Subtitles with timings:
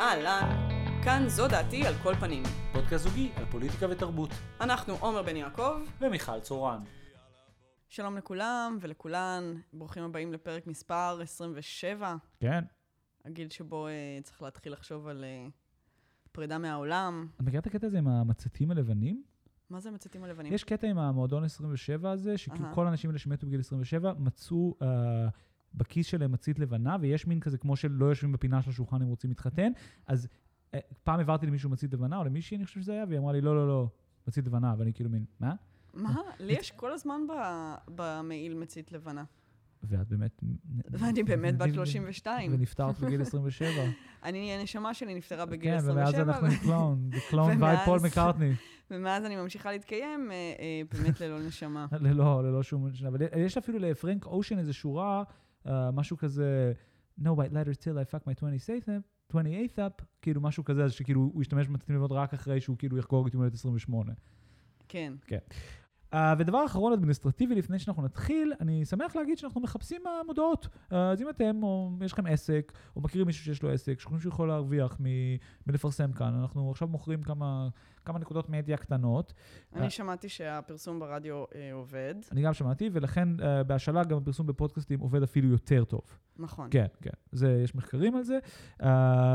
[0.00, 0.68] אהלן,
[1.04, 2.42] כאן זו דעתי על כל פנים.
[2.72, 4.30] פודקאסט זוגי על פוליטיקה ותרבות.
[4.60, 5.80] אנחנו עומר בן יעקב.
[6.00, 6.80] ומיכל צורן.
[7.88, 12.16] שלום לכולם ולכולן, ברוכים הבאים לפרק מספר 27.
[12.40, 12.64] כן.
[13.24, 15.50] הגיל שבו uh, צריך להתחיל לחשוב על uh,
[16.32, 17.28] פרידה מהעולם.
[17.36, 19.22] את מכירה את הקטע הזה עם המצתים הלבנים?
[19.70, 20.52] מה זה מצתים הלבנים?
[20.52, 22.74] יש קטע עם המועדון 27 הזה, שכאילו אהה.
[22.74, 24.84] כל האנשים האלה שמתו בגיל 27 מצאו uh,
[25.76, 29.30] בכיס שלהם מצית לבנה, ויש מין כזה כמו שלא יושבים בפינה של השולחן אם רוצים
[29.30, 29.72] להתחתן,
[30.06, 30.28] אז
[30.72, 33.40] uh, פעם העברתי למישהו מצית לבנה, או למישהי, אני חושב שזה היה, והיא אמרה לי,
[33.40, 33.88] לא, לא, לא,
[34.28, 35.54] מצית לבנה, ואני כאילו מין, מה?
[35.94, 36.20] מה?
[36.40, 37.20] לי יש כל הזמן
[37.88, 39.24] במעיל מצית לבנה.
[39.82, 40.42] ואת באמת...
[40.90, 42.54] ואני באמת בת 32.
[42.54, 43.68] ונפטרת בגיל 27.
[44.24, 46.22] אני, הנשמה שלי נפטרה בגיל כן, 27.
[46.22, 48.52] ומאז אנחנו קלון, זה קלון ומאז- פול מקארטני.
[48.90, 51.86] ומאז אני ממשיכה להתקיים, אה, אה, באמת ללא נשמה.
[52.06, 52.88] ללא, ללא שום...
[53.08, 55.22] אבל יש אפילו לפרנק אושן איזו שורה,
[55.66, 56.72] אה, משהו כזה,
[57.20, 60.92] No white letters till I fuck my 28th up, 28th up, כאילו משהו כזה, אז
[60.92, 64.12] שכאילו הוא ישתמש במצתים לבנות רק אחרי שהוא כאילו יחגוג את יום הולדת 28.
[65.26, 65.38] כן.
[66.12, 70.68] Uh, ודבר אחרון אדמיניסטרטיבי לפני שאנחנו נתחיל, אני שמח להגיד שאנחנו מחפשים uh, מודעות.
[70.90, 74.20] Uh, אז אם אתם, או יש לכם עסק, או מכירים מישהו שיש לו עסק, שחושבים
[74.20, 77.68] שהוא יכול להרוויח מ- מלפרסם כאן, אנחנו עכשיו מוכרים כמה,
[78.06, 79.32] כמה נקודות מדיה קטנות.
[79.74, 79.90] אני אה.
[79.90, 82.14] שמעתי שהפרסום ברדיו אה, עובד.
[82.32, 86.00] אני גם שמעתי, ולכן uh, בהשאלה גם הפרסום בפודקאסטים עובד אפילו יותר טוב.
[86.38, 86.68] נכון.
[86.70, 87.10] כן, כן.
[87.32, 88.38] זה, יש מחקרים על זה,
[88.80, 88.84] uh,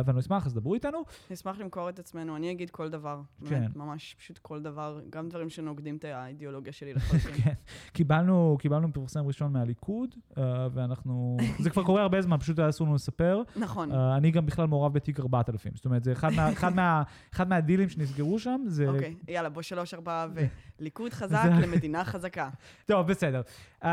[0.06, 1.04] ואני אשמח, אז דברו איתנו.
[1.32, 3.22] נשמח למכור את עצמנו, אני אגיד כל דבר.
[3.40, 3.50] כן.
[3.50, 7.32] באמת, ממש פשוט כל דבר, גם דברים שנוגדים את האידיאולוגיה שלי לחלוטין.
[7.44, 7.54] כן.
[7.94, 10.40] קיבלנו, קיבלנו מפרסם ראשון מהליכוד, uh,
[10.74, 11.38] ואנחנו...
[11.60, 13.42] זה כבר קורה הרבה זמן, פשוט היה אסור לנו לספר.
[13.56, 13.92] נכון.
[13.92, 15.72] Uh, אני גם בכלל מעורב בתיק 4000.
[15.76, 18.88] זאת אומרת, זה אחד, מה, אחד, מה, אחד מהדילים שנסגרו שם, זה...
[18.88, 20.28] אוקיי, יאללה, בוא שלוש, ארבעה,
[20.80, 22.50] וליכוד חזק זה- למדינה חזקה.
[22.86, 23.42] טוב, בסדר.
[23.82, 23.86] Um,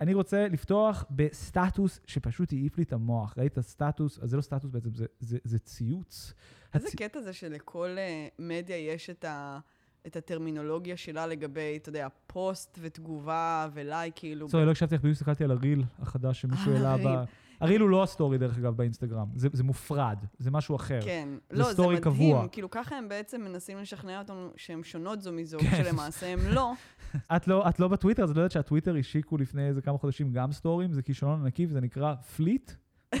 [0.00, 3.34] אני רוצה לפתוח בסטטוס שפשוט העיף לי את המוח.
[3.38, 4.18] ראית את הסטטוס?
[4.22, 6.34] אז זה לא סטטוס בעצם, זה, זה, זה ציוץ.
[6.74, 9.58] איזה קטע זה שלכל אה, מדיה יש את ה...
[10.06, 14.48] את הטרמינולוגיה שלה לגבי, אתה יודע, פוסט ותגובה ולייק, כאילו.
[14.48, 17.24] סורי, לא הקשבתי לך, בדיוק הסתכלתי על הריל החדש שמישהו העלה ב...
[17.60, 17.80] ה-reel.
[17.80, 19.26] הוא לא הסטורי, דרך אגב, באינסטגרם.
[19.34, 21.00] זה, זה מופרד, זה משהו אחר.
[21.04, 21.28] כן.
[21.50, 22.02] זה לא, זה סטורי מדהים.
[22.02, 22.48] קבוע.
[22.52, 25.70] כאילו, ככה הם בעצם מנסים לשכנע אותנו שהן שונות זו מזו, כן.
[25.70, 26.72] כשלמעשה הם לא.
[27.36, 30.32] את לא, את לא בטוויטר, אז את לא יודעת שהטוויטר השיקו לפני איזה כמה חודשים
[30.32, 32.72] גם סטורים, זה כישלון ענקי וזה נקרא fleet.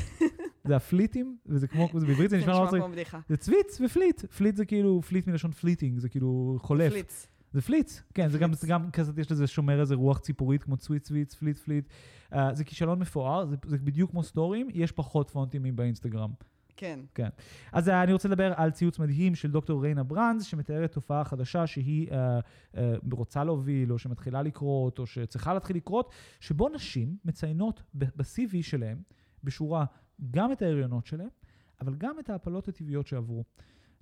[0.68, 3.14] זה הפליטים, וזה כמו, זה בעברית זה זה נשמע נורא מצחיק.
[3.28, 4.24] זה צוויץ ופליט.
[4.24, 6.92] פליט זה כאילו, fleet מלשון fleeting, זה כאילו חולף.
[6.92, 7.26] פליץ.
[7.56, 8.52] זה פליץ, כן, זה גם.
[8.52, 11.88] זה גם כזה, יש לזה שומר איזה רוח ציפורית, כמו צוויץ, צוויץ, פליט, פליט.
[12.32, 16.30] Uh, זה כישלון מפואר, זה, זה בדיוק כמו סטורים, יש פחות פונטים מבאינסטגרם.
[16.76, 17.00] כן.
[17.14, 17.28] כן.
[17.72, 21.66] אז אה, אני רוצה לדבר על ציוץ מדהים של דוקטור ריינה ברנז, שמתארת תופעה חדשה
[21.66, 22.38] שהיא אה,
[22.76, 28.98] אה, רוצה להוביל, או שמתחילה לקרות, או שצריכה להתחיל לקרות, שבו נשים מציינות ב-CV שלהם,
[29.44, 29.84] בשורה,
[30.30, 31.28] גם את ההריונות שלהם,
[31.80, 33.44] אבל גם את ההפלות הטבעיות שעברו.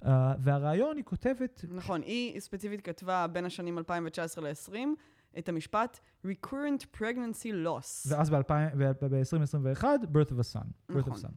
[0.05, 4.77] Uh, והרעיון, היא כותבת, נכון, היא ספציפית כתבה בין השנים 2019 ל-2020
[5.39, 8.09] את המשפט recurrent pregnancy loss.
[8.09, 10.93] ואז ב-2021, birth of a son.
[10.93, 11.13] birth נכון.
[11.13, 11.33] of son.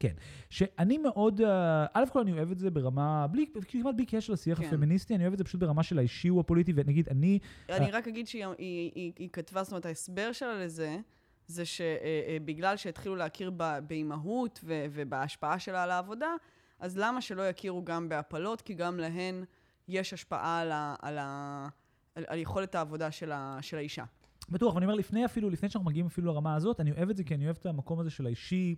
[0.00, 0.12] כן,
[0.50, 4.60] שאני מאוד, אה, א' כל אני אוהב את זה ברמה, בלי, כמעט בלי קשר לשיח
[4.60, 4.66] כן.
[4.66, 8.08] הפמיניסטי, אני אוהב את זה פשוט ברמה של האישי או הפוליטי, ונגיד, אני, אני רק
[8.08, 10.98] אגיד שהיא היא, היא, היא כתבה, זאת אומרת, ההסבר שלה לזה,
[11.46, 13.50] זה שבגלל שהתחילו להכיר
[13.86, 16.30] באימהות ובהשפעה שלה על העבודה,
[16.78, 18.60] אז למה שלא יכירו גם בהפלות?
[18.62, 19.44] כי גם להן
[19.88, 21.68] יש השפעה על, ה- על, ה-
[22.14, 24.04] על, על יכולת העבודה של, ה- של האישה.
[24.48, 27.24] בטוח, ואני אומר, לפני אפילו, לפני שאנחנו מגיעים אפילו לרמה הזאת, אני אוהב את זה
[27.24, 28.76] כי אני אוהב את המקום הזה של האישי,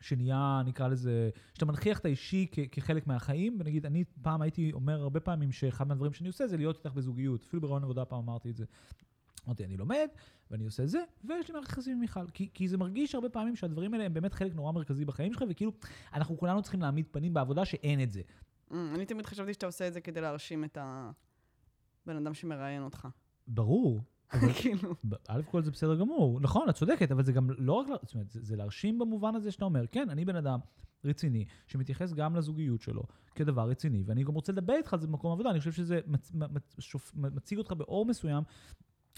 [0.00, 5.00] שנהיה, נקרא לזה, שאתה מנכיח את האישי כ- כחלק מהחיים, ונגיד, אני פעם הייתי אומר
[5.02, 8.50] הרבה פעמים שאחד מהדברים שאני עושה זה להיות איתך בזוגיות, אפילו ברעיון עבודה פעם אמרתי
[8.50, 8.64] את זה.
[9.46, 10.08] אמרתי, אני לומד,
[10.50, 12.28] ואני עושה זה, ויש לי מערכת יחסים עם מיכל.
[12.28, 15.44] כי, כי זה מרגיש הרבה פעמים שהדברים האלה הם באמת חלק נורא מרכזי בחיים שלך,
[15.48, 15.72] וכאילו,
[16.14, 18.20] אנחנו כולנו צריכים להעמיד פנים בעבודה שאין את זה.
[18.70, 23.08] Mm, אני תמיד חשבתי שאתה עושה את זה כדי להרשים את הבן אדם שמראיין אותך.
[23.46, 24.04] ברור.
[24.60, 24.94] כאילו,
[25.28, 28.30] א' כל זה בסדר גמור, נכון, את צודקת, אבל זה גם לא רק, זאת אומרת,
[28.30, 30.58] זה, זה להרשים במובן הזה שאתה אומר, כן, אני בן אדם
[31.04, 33.02] רציני, שמתייחס גם לזוגיות שלו
[33.34, 36.32] כדבר רציני, ואני גם רוצה לדבר איתך על זה במקום עבודה, אני חושב שזה מצ,
[36.34, 38.42] מצ, שופ, מציג אותך באור מסוים.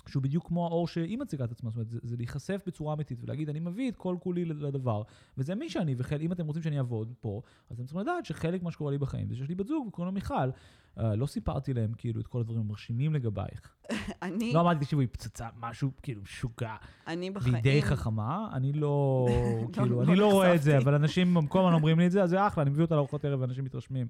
[0.09, 3.19] שהוא בדיוק כמו האור שהיא מציגה את עצמה, זאת אומרת, זה, זה להיחשף בצורה אמיתית
[3.23, 5.03] ולהגיד, אני מביא את כל כולי לדבר,
[5.39, 8.71] וזה מי שאני, ואם אתם רוצים שאני אעבוד פה, אז אתם צריכים לדעת שחלק מה
[8.71, 10.51] שקורה לי בחיים זה שיש לי בת זוג וקוראים לה מיכל.
[10.99, 13.75] Uh, לא סיפרתי להם כאילו את כל הדברים המרשימים לגבייך.
[14.23, 16.77] אני, לא אמרתי, תקשיבו, היא פצצה, משהו כאילו משוגע.
[17.07, 17.62] אני והיא בחיים...
[17.62, 19.27] די חכמה, אני לא,
[19.73, 20.79] כאילו, לא אני לא רואה את זה.
[20.79, 23.41] אבל אנשים הזמן אומרים לי את זה, אז זה אחלה, אני מביא אותה לארוחות ערב
[23.41, 24.07] ואנשים מתרשמים.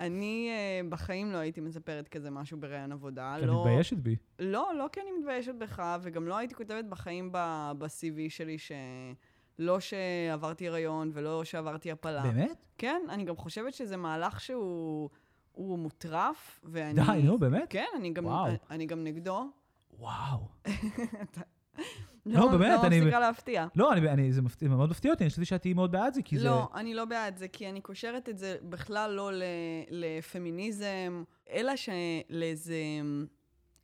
[0.00, 3.38] אני אה, בחיים לא הייתי מספרת כזה משהו בראיון עבודה.
[3.38, 4.16] את לא, מתביישת בי.
[4.38, 8.72] לא, לא כי אני מתביישת בך, וגם לא הייתי כותבת בחיים ב-CV שלי ש...
[9.58, 12.22] לא שעברתי הריון ולא שעברתי הפלה.
[12.22, 12.64] באמת?
[12.78, 15.10] כן, אני גם חושבת שזה מהלך שהוא
[15.52, 16.94] הוא מוטרף, ואני...
[16.94, 17.66] די, נו, באמת?
[17.70, 18.52] כן, אני גם, וואו.
[18.70, 19.50] אני גם נגדו.
[19.98, 20.48] וואו.
[22.26, 23.66] לא, באמת, לא אני- מפסיקה להפתיע.
[23.76, 26.22] לא, אני, אני, זה, מפתיע, מאוד מפתיע אותי, אני חשבתי שאת תהיי מאוד בעד זה,
[26.22, 26.44] כי זה...
[26.44, 29.42] לא, אני לא בעד זה, כי אני קושרת את זה בכלל לא ל,
[29.90, 32.76] לפמיניזם, אלא שלאיזה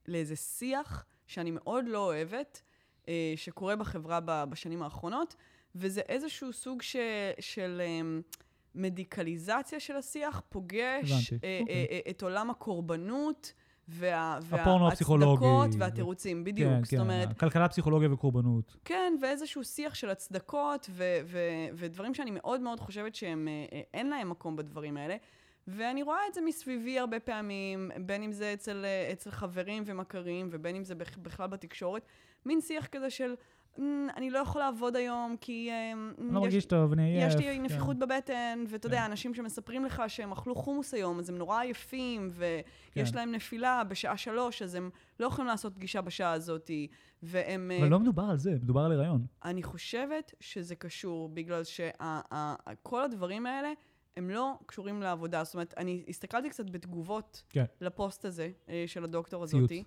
[0.08, 2.62] לאיזה שיח שאני מאוד לא אוהבת,
[3.08, 5.36] אה, שקורה בחברה בשנים האחרונות,
[5.74, 6.96] וזה איזשהו סוג ש,
[7.40, 8.00] של אה,
[8.74, 11.74] מדיקליזציה של השיח, פוגש הבנתי, אה, אוקיי.
[11.74, 13.52] אה, אה, את עולם הקורבנות.
[13.88, 15.44] וה, הפורנו הפסיכולוגי.
[15.44, 16.70] וההצדקות והתירוצים, בדיוק.
[16.70, 18.76] כן, זאת כן, אומרת, כלכלה, פסיכולוגיה וקורבנות.
[18.84, 23.80] כן, ואיזשהו שיח של הצדקות ו- ו- ודברים שאני מאוד מאוד חושבת שהם, אה, אה,
[23.94, 25.16] אין להם מקום בדברים האלה.
[25.68, 30.76] ואני רואה את זה מסביבי הרבה פעמים, בין אם זה אצל, אצל חברים ומכרים, ובין
[30.76, 32.02] אם זה בכ- בכלל בתקשורת.
[32.46, 33.34] מין שיח כזה של,
[33.78, 35.70] "אמ, אני לא יכול לעבוד היום, כי...
[35.92, 37.28] אני לא יש- מרגיש טוב, אני עייף.
[37.28, 37.62] יש לי כן.
[37.62, 39.04] נפיחות בבטן, ואתה יודע, כן.
[39.04, 43.16] אנשים שמספרים לך שהם אכלו חומוס היום, אז הם נורא עייפים, ויש כן.
[43.16, 44.90] להם נפילה בשעה שלוש, אז הם
[45.20, 46.70] לא יכולים לעשות פגישה בשעה הזאת,
[47.22, 47.70] והם...
[47.70, 49.26] אה, אבל לא מדובר על זה, מדובר על הריון.
[49.44, 53.72] אני חושבת שזה קשור, בגלל שכל הדברים האלה,
[54.16, 55.44] הם לא קשורים לעבודה.
[55.44, 57.64] זאת אומרת, אני הסתכלתי קצת בתגובות כן.
[57.80, 59.42] לפוסט הזה אה, של הדוקטור.
[59.42, 59.84] הזאתי.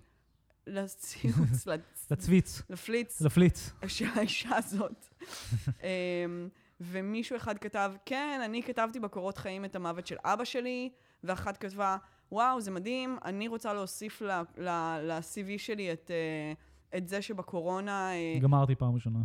[0.66, 3.70] לציוץ, לצ- לצוויץ, לפליץ, לפליץ.
[3.86, 5.06] שהאישה הזאת.
[5.82, 6.48] אמ,
[6.80, 10.90] ומישהו אחד כתב, כן, אני כתבתי בקורות חיים את המוות של אבא שלי,
[11.24, 11.96] ואחת כתבה,
[12.32, 14.22] וואו, זה מדהים, אני רוצה להוסיף
[14.56, 16.52] ל-CV שלי את, אה,
[16.98, 18.12] את זה שבקורונה...
[18.12, 19.18] אה, גמרתי פעם ראשונה.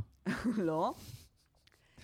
[0.57, 0.93] לא.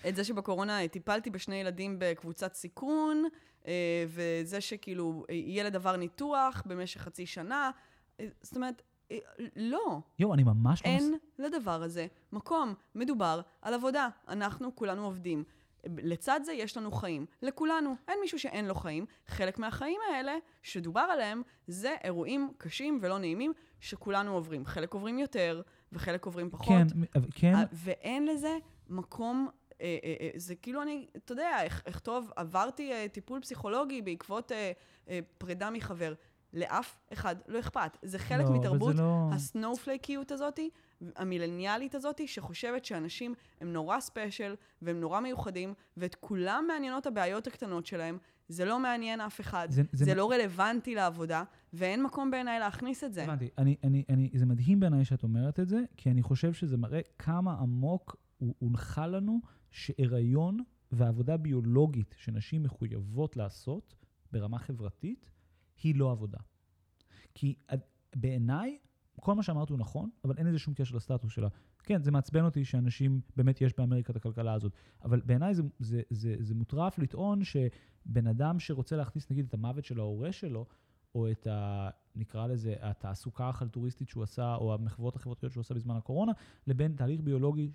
[0.08, 3.24] את זה שבקורונה טיפלתי בשני ילדים בקבוצת סיכון,
[3.66, 7.70] אה, וזה שכאילו אה, ילד עבר ניתוח במשך חצי שנה.
[8.20, 8.82] אה, זאת אומרת,
[9.56, 10.90] לא, יואו, אני ממש לא...
[10.90, 12.74] אין לדבר הזה מקום.
[12.94, 14.08] מדובר על עבודה.
[14.28, 15.44] אנחנו כולנו עובדים.
[15.86, 17.26] לצד זה יש לנו חיים.
[17.42, 17.94] לכולנו.
[18.08, 19.06] אין מישהו שאין לו חיים.
[19.26, 20.32] חלק מהחיים האלה,
[20.62, 24.66] שדובר עליהם, זה אירועים קשים ולא נעימים שכולנו עוברים.
[24.66, 25.62] חלק עוברים יותר,
[25.92, 26.66] וחלק עוברים פחות.
[26.68, 26.86] כן,
[27.34, 28.58] כן, ואין לזה
[28.88, 29.48] מקום,
[30.36, 31.56] זה כאילו אני, אתה יודע,
[31.88, 34.72] אכתוב, עברתי אה, טיפול פסיכולוגי בעקבות אה,
[35.08, 36.14] אה, פרידה מחבר.
[36.54, 37.96] לאף אחד לא אכפת.
[38.02, 39.28] זה חלק לא, מתרבות לא...
[39.32, 40.70] הסנופלייקיות הזאתי,
[41.16, 47.86] המילניאלית הזאתי, שחושבת שאנשים הם נורא ספיישל והם נורא מיוחדים, ואת כולם מעניינות הבעיות הקטנות
[47.86, 48.18] שלהם.
[48.48, 51.42] זה לא מעניין אף אחד, זה- זה, זה- זה לא רלוונטי לעבודה,
[51.72, 53.22] ואין מקום בעיניי להכניס את זה.
[53.24, 53.48] הבנתי.
[53.58, 57.00] אני, אני, אני, זה מדהים בעיניי שאת אומרת את זה, כי אני חושב שזה מראה
[57.18, 59.40] כמה עמוק הוא הונחה לנו
[59.72, 60.58] שהיריון
[60.92, 63.94] ועבודה ביולוגית שנשים מחויבות לעשות
[64.32, 65.30] ברמה חברתית,
[65.82, 66.38] היא לא עבודה.
[67.34, 67.54] כי
[68.16, 68.78] בעיניי,
[69.20, 71.48] כל מה שאמרת הוא נכון, אבל אין לזה שום קשר לסטטוס שלה.
[71.82, 74.72] כן, זה מעצבן אותי שאנשים, באמת יש באמריקה את הכלכלה הזאת,
[75.04, 79.84] אבל בעיניי זה, זה, זה, זה מוטרף לטעון שבן אדם שרוצה להכניס נגיד את המוות
[79.84, 80.66] של ההורה שלו,
[81.14, 81.88] או את ה...
[82.16, 86.32] נקרא לזה, התעסוקה החלטוריסטית שהוא עשה, או המחוות החברתיות שהוא עשה בזמן הקורונה,
[86.66, 87.70] לבין תהליך ביולוגי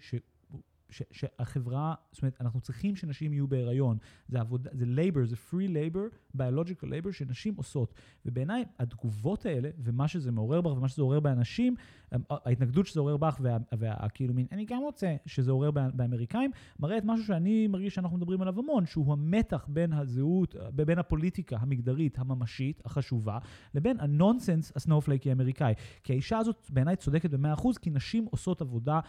[0.90, 1.04] ש...
[1.12, 3.98] שהחברה, זאת אומרת, אנחנו צריכים שנשים יהיו בהיריון.
[4.28, 7.94] זה עבודה, זה labor, זה free labor, biological labor שנשים עושות.
[8.26, 11.76] ובעיניי, התגובות האלה, ומה שזה מעורר בך, ומה שזה עורר באנשים,
[12.30, 16.52] ההתנגדות שזה עורר בך, וה, וה, כאילו מין, אני גם רוצה שזה עורר בא- באמריקאים,
[16.80, 21.58] מראה את משהו שאני מרגיש שאנחנו מדברים עליו המון, שהוא המתח בין הזהות, בין הפוליטיקה
[21.60, 23.38] המגדרית הממשית, החשובה,
[23.74, 25.74] לבין הנונסנס הסנופלייקי האמריקאי.
[26.04, 29.00] כי האישה הזאת בעיניי צודקת ב-100%, כי נשים עושות עבודה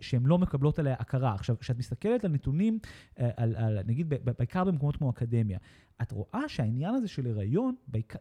[0.00, 1.34] שהן לא מקבלות עליה הכרה.
[1.34, 2.78] עכשיו, כשאת מסתכלת על נתונים,
[3.18, 5.58] אה, על, על, נגיד, בעיקר במקומות כמו אקדמיה,
[6.02, 7.74] את רואה שהעניין הזה של הריון,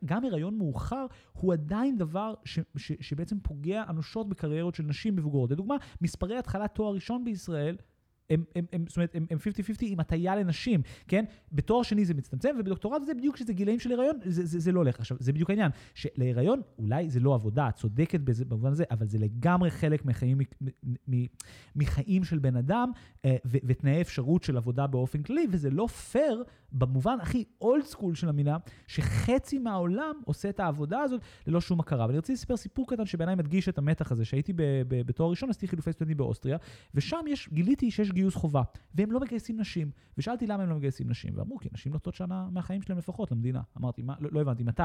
[0.06, 5.52] גם הריון מאוחר, הוא עדיין דבר ש, ש, שבעצם פוגע אנושות בקריירות של נשים מבוגרות.
[5.52, 7.76] לדוגמה, מספרי התחלת תואר ראשון בישראל,
[8.56, 9.42] הם, זאת אומרת, הם הם 50-50
[9.82, 11.26] עם הטיה לנשים, כן?
[11.52, 14.80] בתואר שני זה מצטמצם, ובדוקטורט זה בדיוק שזה גילאים של הריון, זה, זה, זה לא
[14.80, 15.00] הולך.
[15.00, 19.08] עכשיו, זה בדיוק העניין, שלהיריון אולי זה לא עבודה, את צודקת בזה, במובן הזה, אבל
[19.08, 20.70] זה לגמרי חלק מחיים, מ-
[21.08, 21.26] מ-
[21.76, 22.92] מחיים של בן אדם,
[23.26, 28.16] אה, ו- ותנאי אפשרות של עבודה באופן כללי, וזה לא פייר במובן הכי אולד סקול
[28.16, 28.58] של המילה,
[28.88, 32.06] שחצי מהעולם עושה את העבודה הזאת ללא שום הכרה.
[32.06, 34.54] ואני רציתי לספר סיפור קטן שבעיניי מדגיש את המתח הזה, שהייתי
[34.88, 36.58] בתואר ראשון, עשיתי חילופי סטודנטים באוסטריה,
[36.96, 38.62] ושם יש, גיליתי שיש גיוס חובה,
[38.96, 39.92] והם לא מגייסים נשים.
[40.18, 43.62] ושאלתי למה הם לא מגייסים נשים, ואמרו, כי נשים נותנות שנה מהחיים שלהם לפחות למדינה.
[43.78, 44.84] אמרתי, מה, לא, לא הבנתי, מתי?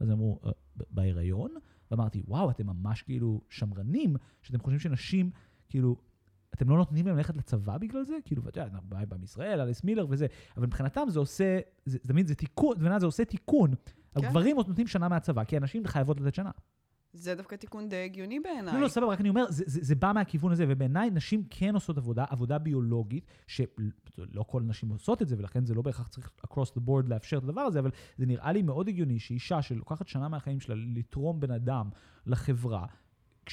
[0.00, 0.50] אז אמרו, "אה,
[0.90, 1.50] בהיריון?
[1.90, 5.30] ואמרתי, וואו, אתם ממש כאילו שמרנים, שאתם חושבים שנשים,
[5.68, 5.96] כאילו,
[6.54, 8.18] אתם לא נותנים להם ללכת לצבא בגלל זה?
[8.24, 12.08] כאילו, ואתה יודע, בא בא מישראל, אליס מילר וזה, אבל מבחינתם זה עושה, זה, זה,
[12.08, 13.70] תמיד זה תיקון, זה, זה עושה תיקון.
[13.70, 14.24] כן.
[14.26, 16.50] הגברים עוד נותנים שנה מהצבא, כי הנשים חייבות לתת שנה.
[17.12, 18.74] זה דווקא תיקון די הגיוני בעיניי.
[18.74, 21.74] לא, לא, סבבה, רק אני אומר, זה, זה, זה בא מהכיוון הזה, ובעיניי נשים כן
[21.74, 26.30] עושות עבודה, עבודה ביולוגית, שלא כל נשים עושות את זה, ולכן זה לא בהכרח צריך
[26.46, 30.08] across the board לאפשר את הדבר הזה, אבל זה נראה לי מאוד הגיוני שאישה שלוקחת
[30.08, 31.90] שנה מהחיים שלה לתרום בן אדם
[32.26, 32.86] לחברה,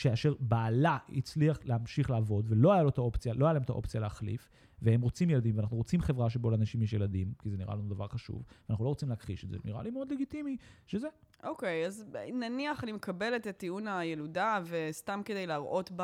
[0.03, 4.01] כאשר בעלה הצליח להמשיך לעבוד, ולא היה לו את האופציה, לא היה להם את האופציה
[4.01, 4.49] להחליף,
[4.81, 8.07] והם רוצים ילדים, ואנחנו רוצים חברה שבו לאנשים יש ילדים, כי זה נראה לנו דבר
[8.07, 11.07] חשוב, ואנחנו לא רוצים להכחיש את זה, נראה לי מאוד לגיטימי שזה.
[11.43, 16.03] אוקיי, okay, אז נניח אני מקבלת את טיעון הילודה, וסתם כדי להראות ב...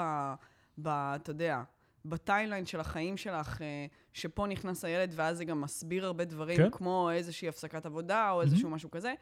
[0.78, 1.64] ב אתה יודע,
[2.06, 6.70] בטיימליין של החיים שלך, אה, שפה נכנס הילד, ואז זה גם מסביר הרבה דברים, כן?
[6.72, 8.74] כמו איזושהי הפסקת עבודה, או איזשהו mm-hmm.
[8.74, 9.14] משהו כזה.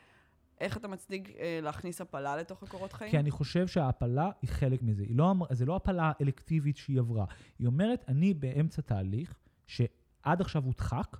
[0.62, 3.12] איך אתה מצדיק אה, להכניס הפלה לתוך הקורות חיים?
[3.12, 5.04] כי אני חושב שההפלה היא חלק מזה.
[5.04, 7.26] היא לא, זה לא הפלה אלקטיבית שהיא עברה.
[7.60, 11.18] היא אומרת, אני באמצע תהליך שעד עכשיו הודחק,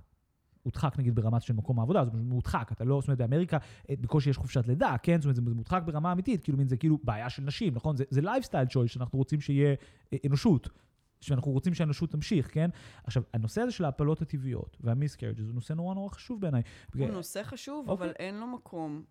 [0.62, 3.58] הודחק נגיד ברמה של מקום העבודה, זאת אומרת, מודחק, אתה לא, זאת אומרת, באמריקה
[3.90, 5.20] אה, בקושי יש חופשת לידה, כן?
[5.20, 7.96] זאת אומרת, זה מודחק ברמה אמיתית, כאילו, זה כאילו בעיה של נשים, נכון?
[7.96, 9.74] זה, lifestyle choice שאנחנו רוצים שיהיה
[10.12, 10.68] אה, אנושות.
[11.22, 12.70] שאנחנו רוצים שהאנושות תמשיך, כן?
[13.04, 16.62] עכשיו, הנושא הזה של ההפלות הטבעיות וה-miscarriage זה נושא נורא נורא חשוב בעיניי.
[16.94, 18.06] הוא נושא חשוב, אוקיי.
[18.06, 19.02] אבל אין לו מקום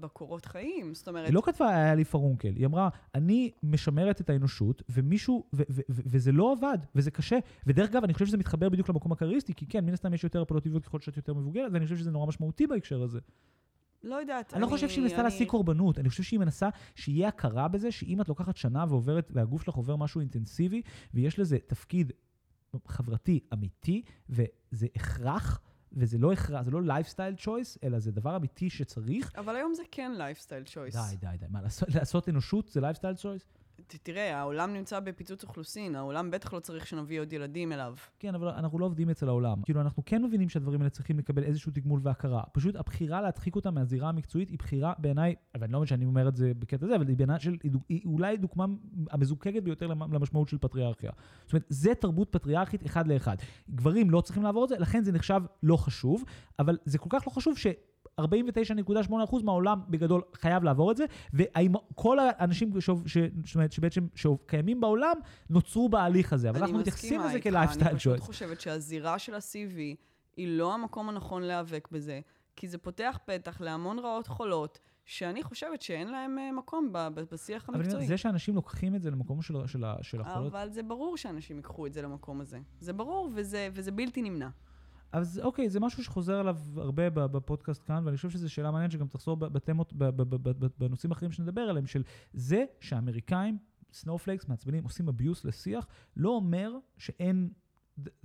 [0.00, 0.94] בקורות חיים.
[0.94, 1.26] זאת אומרת...
[1.26, 2.52] היא לא כתבה, היה לי פרונקל.
[2.56, 5.44] היא אמרה, אני משמרת את האנושות, ומישהו,
[5.88, 7.38] וזה לא עבד, וזה קשה.
[7.66, 10.42] ודרך אגב, אני חושב שזה מתחבר בדיוק למקום הקריסטי, כי כן, מן הסתם יש יותר
[10.42, 13.18] הפלות טבעיות ככל שאת יותר מבוגרת, ואני חושב שזה נורא משמעותי בהקשר הזה.
[14.06, 14.52] לא יודעת.
[14.52, 17.90] אני, אני לא חושב שהיא מנסה להשיג קורבנות, אני חושב שהיא מנסה שיהיה הכרה בזה,
[17.90, 20.82] שאם את לוקחת שנה ועוברת, והגוף שלך עובר משהו אינטנסיבי,
[21.14, 22.12] ויש לזה תפקיד
[22.86, 25.60] חברתי אמיתי, וזה הכרח,
[25.92, 29.32] וזה לא הכרח, זה לא lifestyle choice, אלא זה דבר אמיתי שצריך.
[29.36, 30.94] אבל היום זה כן lifestyle choice.
[30.94, 31.46] די, די, די.
[31.48, 33.46] מה, לעשות, לעשות אנושות זה lifestyle choice?
[33.86, 37.94] תראה, העולם נמצא בפיצוץ אוכלוסין, העולם בטח לא צריך שנביא עוד ילדים אליו.
[38.18, 39.62] כן, אבל אנחנו לא עובדים אצל העולם.
[39.62, 42.42] כאילו, אנחנו כן מבינים שהדברים האלה צריכים לקבל איזשהו תגמול והכרה.
[42.52, 46.36] פשוט הבחירה להדחיק אותם מהזירה המקצועית היא בחירה בעיניי, ואני לא אומר שאני אומר את
[46.36, 47.56] זה בקטע הזה, אבל היא בעיניי של,
[47.88, 48.64] היא אולי דוגמה
[49.10, 51.10] המזוקקת ביותר למשמעות של פטריארכיה.
[51.44, 53.36] זאת אומרת, זה תרבות פטריארכית אחד לאחד.
[53.70, 56.24] גברים לא צריכים לעבור את זה, לכן זה נחשב לא חשוב,
[56.58, 57.66] אבל זה כל כך לא חשוב ש...
[58.20, 62.70] 49.8% מהעולם בגדול חייב לעבור את זה, והאם כל האנשים.
[63.70, 65.16] שבעצם שקיימים בעולם
[65.50, 69.78] נוצרו בהליך הזה, אבל אנחנו מתייחסים לזה כלייפסטייל אני פשוט חושבת שהזירה של ה-CV
[70.36, 72.20] היא לא המקום הנכון להיאבק בזה,
[72.56, 74.78] כי זה פותח פתח להמון רעות חולות.
[75.06, 76.92] שאני חושבת שאין להם אה, מקום
[77.32, 77.96] בשיח המקצועי.
[77.96, 80.52] אבל זה שאנשים לוקחים את זה למקום של, של, של החולות...
[80.52, 82.58] אבל זה ברור שאנשים ייקחו את זה למקום הזה.
[82.80, 84.48] זה ברור וזה, וזה בלתי נמנע.
[85.12, 89.08] אז אוקיי, זה משהו שחוזר עליו הרבה בפודקאסט כאן, ואני חושב שזו שאלה מעניינת שגם
[89.08, 89.92] תחזור בתמות,
[90.78, 93.58] בנושאים אחרים שנדבר עליהם, של זה שהאמריקאים,
[93.92, 95.86] snowflakes, מעצבנים, עושים abuse לשיח,
[96.16, 97.50] לא אומר שאין,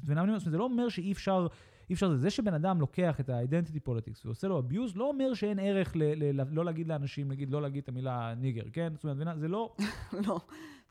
[0.01, 1.47] זה לא אומר שאי אפשר...
[1.89, 5.59] אי אפשר, זה שבן אדם לוקח את ה-identity politics ועושה לו abuse, לא אומר שאין
[5.59, 8.93] ערך ל- ל- ל- לא להגיד לאנשים, נגיד, לא להגיד את המילה nigger, כן?
[8.95, 9.75] זאת אומרת, זה לא...
[10.27, 10.39] לא.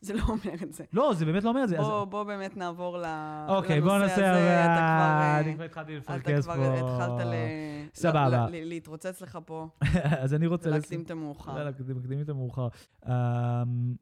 [0.01, 0.83] זה לא אומר את זה.
[0.93, 1.77] לא, זה באמת לא אומר את זה.
[1.77, 2.09] בוא, אז...
[2.09, 3.05] בוא באמת נעבור ל...
[3.47, 4.31] אוקיי, בוא נעשה...
[4.31, 4.65] הזה.
[4.65, 5.39] אתה כבר...
[5.39, 6.53] אני כבר התחלתי לפרכס פה.
[6.53, 7.33] אתה כבר התחלת ל...
[7.93, 8.47] סבבה.
[8.49, 8.63] ל...
[8.63, 9.67] להתרוצץ לך פה.
[10.23, 10.69] אז אני רוצה...
[10.69, 11.55] להקדים את המאוחר.
[11.55, 12.67] לא, להקדים את המאוחר.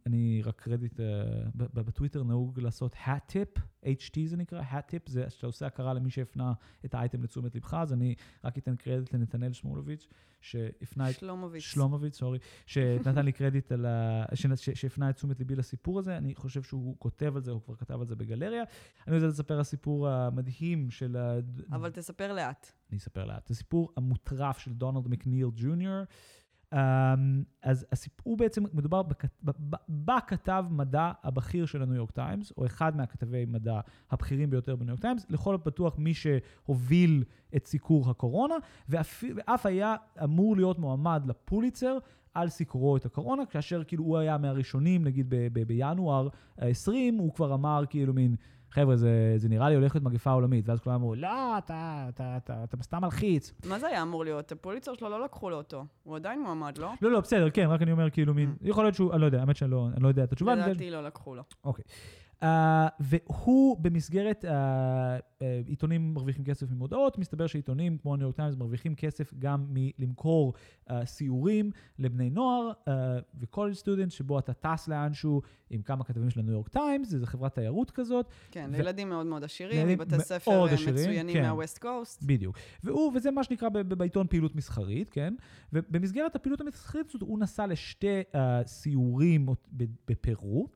[0.06, 1.06] אני רק קרדיט, אה,
[1.56, 6.10] בטוויטר נהוג לעשות hat tip, HT זה נקרא, hat tip, זה שאתה עושה הכרה למי
[6.10, 6.54] שהפנה
[6.86, 10.08] את האייטם לתשומת לבך, אז אני רק אתן קרדיט לנתנאל שמולוביץ'.
[10.42, 11.16] שהפנה את...
[11.16, 11.64] שלומוביץ.
[11.64, 12.40] שלומוביץ, סורי.
[12.66, 14.26] שנתן לי קרדיט על ה...
[14.56, 16.18] שהפנה את תשומת ליבי לסיפור הזה.
[16.18, 18.64] אני חושב שהוא כותב על זה, הוא כבר כתב על זה בגלריה.
[19.08, 21.36] אני רוצה לספר הסיפור המדהים של ה...
[21.72, 22.72] אבל תספר לאט.
[22.90, 23.50] אני אספר לאט.
[23.50, 26.04] הסיפור המוטרף של דונלד מקניל ג'וניור.
[26.74, 26.78] Um,
[27.64, 29.30] אז הסיפור בעצם, מדובר בכת,
[29.90, 33.80] בכתב מדע הבכיר של הניו יורק טיימס, או אחד מהכתבי מדע
[34.12, 37.24] הבכירים ביותר בניו יורק טיימס, לכל הפחות מי שהוביל
[37.56, 38.56] את סיקור הקורונה,
[38.90, 41.98] ואף, ואף היה אמור להיות מועמד לפוליצר
[42.34, 47.34] על סיקורו את הקורונה, כאשר כאילו הוא היה מהראשונים, נגיד ב, ב, בינואר 20, הוא
[47.34, 48.36] כבר אמר כאילו מין...
[48.72, 50.70] חבר'ה, זה, זה נראה לי הולך להיות מגפה עולמית.
[50.70, 53.54] ואז כולם אמרו, לא, אתה, אתה, אתה, אתה סתם מלחיץ.
[53.66, 54.52] מה זה היה אמור להיות?
[54.52, 55.86] הפוליצר שלו לא לקחו לו אותו.
[56.04, 56.92] הוא עדיין מועמד, לא?
[57.02, 58.70] לא, לא, בסדר, כן, רק אני אומר, כאילו, מין, mm.
[58.70, 60.56] יכול להיות שהוא, אני לא יודע, האמת שאני לא, לא יודע את התשובה.
[60.56, 61.44] לדעתי לא לקחו לו.
[61.64, 61.84] אוקיי.
[62.44, 62.46] Uh,
[63.00, 68.96] והוא במסגרת uh, uh, עיתונים מרוויחים כסף ממודעות, מסתבר שעיתונים כמו ניו יורק טיימס מרוויחים
[68.96, 70.54] כסף גם מלמכור
[70.90, 72.92] uh, סיורים לבני נוער uh,
[73.40, 77.56] ו-college student, שבו אתה טס לאנשהו עם כמה כתבים של הניו יורק טיימס, זו חברת
[77.56, 78.30] תיירות כזאת.
[78.52, 78.78] כן, ו...
[78.78, 81.42] לילדים מאוד מאוד עשירים, מבתי ספר מצוינים כן.
[81.42, 82.24] מה-West Coast.
[82.24, 82.58] בדיוק.
[82.84, 85.34] והוא, וזה מה שנקרא בעיתון פעילות מסחרית, כן?
[85.74, 89.50] ובמסגרת הפעילות המסחרית הזאת הוא נסע לשתי uh, סיורים
[90.08, 90.68] בפרו.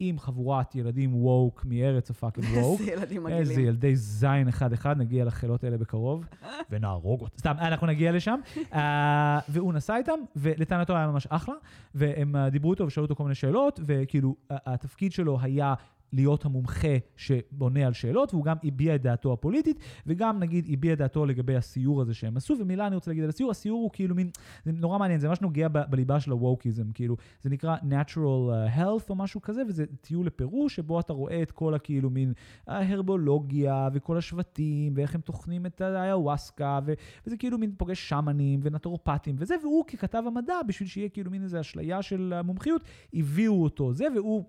[0.00, 2.80] עם חבורת ילדים ווק מארץ הפאקינג ווק.
[2.80, 3.68] איזה ילדים איזה מגעילים.
[3.68, 6.24] ילדי זין אחד-אחד, נגיע לחיות האלה בקרוב,
[6.70, 7.38] ונהרוג אותם.
[7.38, 8.40] סתם, אנחנו נגיע לשם.
[8.74, 11.54] אה, והוא נסע איתם, ולטענתו היה ממש אחלה,
[11.94, 15.74] והם אה, דיברו איתו ושאלו אותו כל מיני שאלות, וכאילו, התפקיד שלו היה...
[16.12, 20.98] להיות המומחה שעונה על שאלות, והוא גם הביע את דעתו הפוליטית, וגם נגיד הביע את
[20.98, 24.14] דעתו לגבי הסיור הזה שהם עשו, ומילה אני רוצה להגיד על הסיור, הסיור הוא כאילו
[24.14, 24.30] מין,
[24.64, 28.78] זה נורא מעניין, זה ממש נוגע ב- בליבה של הווקיזם, כאילו, זה נקרא Natural uh,
[28.78, 32.32] Health או משהו כזה, וזה טיול לפרו, שבו אתה רואה את כל הכאילו מין
[32.66, 36.92] ההרבולוגיה, וכל השבטים, ואיך הם טוחנים את האיוואסקה, ו-
[37.26, 41.60] וזה כאילו מין פוגש שמנים ונטורופטים וזה, והוא ככתב המדע, בשביל שיהיה כאילו מין איזו
[41.60, 42.82] אשליה של המומחיות,
[43.14, 43.92] הביאו אותו.
[43.92, 44.44] זה, והוא,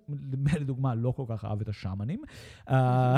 [0.59, 2.21] לדוגמה, לא כל כך אהב את השמנים,
[2.69, 3.17] אה,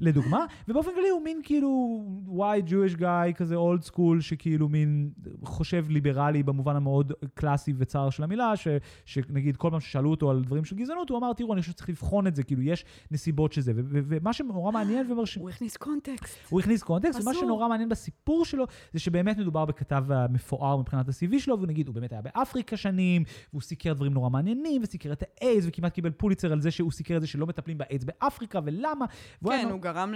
[0.00, 5.10] לדוגמה, ובאופן כללי הוא מין כאילו white Jewish guy כזה אולד סקול, שכאילו מין
[5.44, 8.68] חושב ליברלי במובן המאוד קלאסי וצר של המילה, ש,
[9.04, 11.88] שנגיד כל פעם ששאלו אותו על דברים של גזענות, הוא אמר, תראו, אני חושב שצריך
[11.88, 15.42] לבחון את זה, כאילו יש נסיבות שזה, ומה שנורא מעניין ומרשים...
[15.42, 16.38] הוא הכניס קונטקסט.
[16.48, 17.34] הוא הכניס קונטקסט, ומה.
[17.34, 21.94] שנורא מעניין בסיפור שלו, זה שבאמת מדובר בכתב אה, מפואר מבחינת ה-CV שלו, ונגיד, הוא
[21.94, 26.52] באמת היה באפריקה שנים, והוא סיקר דברים נורא מעניינים, וסיקר את האיידס, וכמעט קיבל פוליצר
[26.52, 29.06] על זה שהוא סיקר את זה שלא מטפלים באיידס באפריקה, ולמה.
[29.44, 30.14] כן, הוא גרם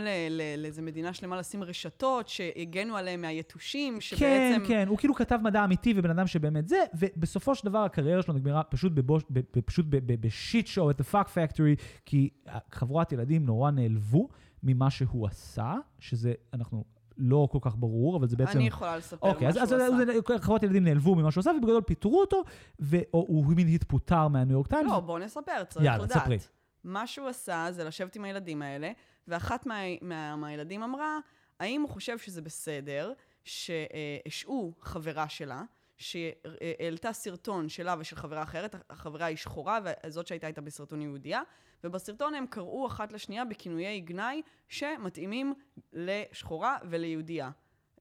[0.59, 4.63] לאיזה מדינה שלמה לשים רשתות שהגנו עליהם מהיתושים, כן, שבעצם...
[4.67, 8.35] כן, הוא כאילו כתב מדע אמיתי ובן אדם שבאמת זה, ובסופו של דבר הקריירה שלו
[8.35, 9.23] נגמרה פשוט בבוש,
[9.65, 12.31] פשוט בשיט שואו את ה-fuck factory, כי
[12.73, 14.29] חבורת ילדים נורא נעלבו
[14.63, 16.85] ממה שהוא עשה, שזה, אנחנו
[17.19, 18.59] לא כל כך ברור, אבל זה בעצם...
[18.59, 19.87] אני יכולה לספר אוקיי, מה שהוא אז עשה.
[19.87, 22.43] אז חברות ילדים נעלבו ממה שהוא עשה, ובגדול פיטרו אותו,
[22.79, 24.91] והוא מין התפוטר מהניו יורק טיימס.
[24.91, 26.23] לא, בוא נספר, צריך יאללה, לדעת.
[26.23, 26.39] ספרי.
[26.87, 28.93] מה שהוא עשה זה לשבת עם הילדים האלה,
[29.29, 31.19] ואחת מה, מה, מהילדים אמרה,
[31.61, 33.13] האם הוא חושב שזה בסדר
[33.45, 35.63] שהשעו חברה שלה,
[35.99, 41.43] שהעלתה סרטון שלה ושל חברה אחרת, החברה היא שחורה, וזאת שהייתה איתה בסרטון יהודייה,
[41.85, 45.55] ובסרטון הם קראו אחת לשנייה בכינויי גנאי שמתאימים
[45.93, 47.51] לשחורה וליהודייה.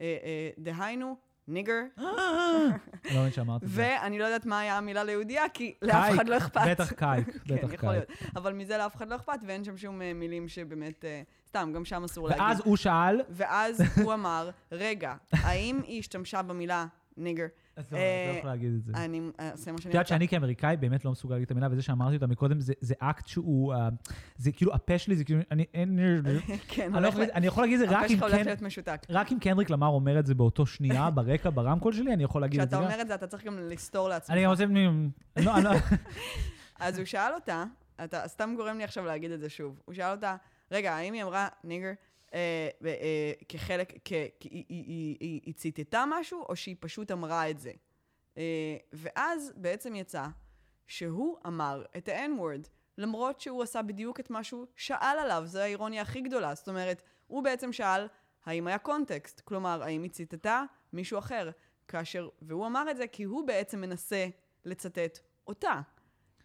[0.02, 3.82] אה, אה, דהיינו, ניגר, לא מבין שאמרת את זה.
[3.82, 6.62] ואני לא יודעת מה היה המילה ליהודייה, כי לאף אחד לא אכפת.
[6.68, 7.80] בטח קייק, כן, בטח.
[7.80, 8.04] קייק.
[8.36, 11.06] אבל מזה לאף אחד לא אכפת, ואין שם שום אה, מילים שבאמת...
[11.06, 12.44] אה, סתם, גם שם אסור להגיד.
[12.44, 16.86] ואז הוא שאל, ואז הוא אמר, רגע, האם היא השתמשה במילה
[17.18, 17.46] nigger?
[17.92, 18.94] לא, אה, אני לא יכול להגיד את זה.
[18.96, 20.16] אני אה, אעשה מה את שאני יודעת רוצה.
[20.16, 23.74] שאני כאמריקאי באמת לא מסוגל להגיד את המילה, וזה שאמרתי אותה מקודם, זה- אקט שהוא,
[23.74, 23.90] אה,
[24.38, 26.00] זה כאילו הפה שלי, זה כאילו, אני אין-
[26.68, 28.36] כן, אני לא יכול- אני יכול להגיד את זה רק אם כן.
[29.10, 32.62] רק אם קנדריק למר אומר את זה באותו שנייה, ברקע, ברמקול שלי, אני יכול להגיד
[32.62, 32.92] את זה כשאתה.
[32.92, 34.30] אומר את זה, אתה צריך גם לסתור לעצמך.
[34.36, 34.66] אני רוצה...
[35.38, 35.70] לא- לא-
[36.80, 37.64] אז הוא שאל אותה,
[38.04, 40.36] אתה סתם גורם לי עכשיו להגיד את זה שוב, הוא שאל אותה,
[40.72, 41.94] רגע, האם היא אמרה nigger אה, אה,
[43.50, 47.60] כחלק, כ- כי היא- היא- היא היא- היא ציטטה משהו, או שהיא פשוט אמרה את
[47.60, 47.72] זה?
[48.38, 50.26] אה, ואז בעצם יצא
[50.88, 56.02] שהוא אמר את ה-N-word, למרות שהוא עשה בדיוק את מה שהוא שאל עליו, זו האירוניה
[56.02, 56.56] הכי גדולה.
[56.56, 58.08] זאת אומרת, הוא בעצם שאל,
[58.46, 59.42] האם היה קונטקסט?
[59.42, 61.50] כלומר, האם היא ציטטה מישהו אחר?
[61.88, 64.28] כאשר, והוא אמר את זה כי הוא בעצם מנסה
[64.66, 65.82] לצטט אותה.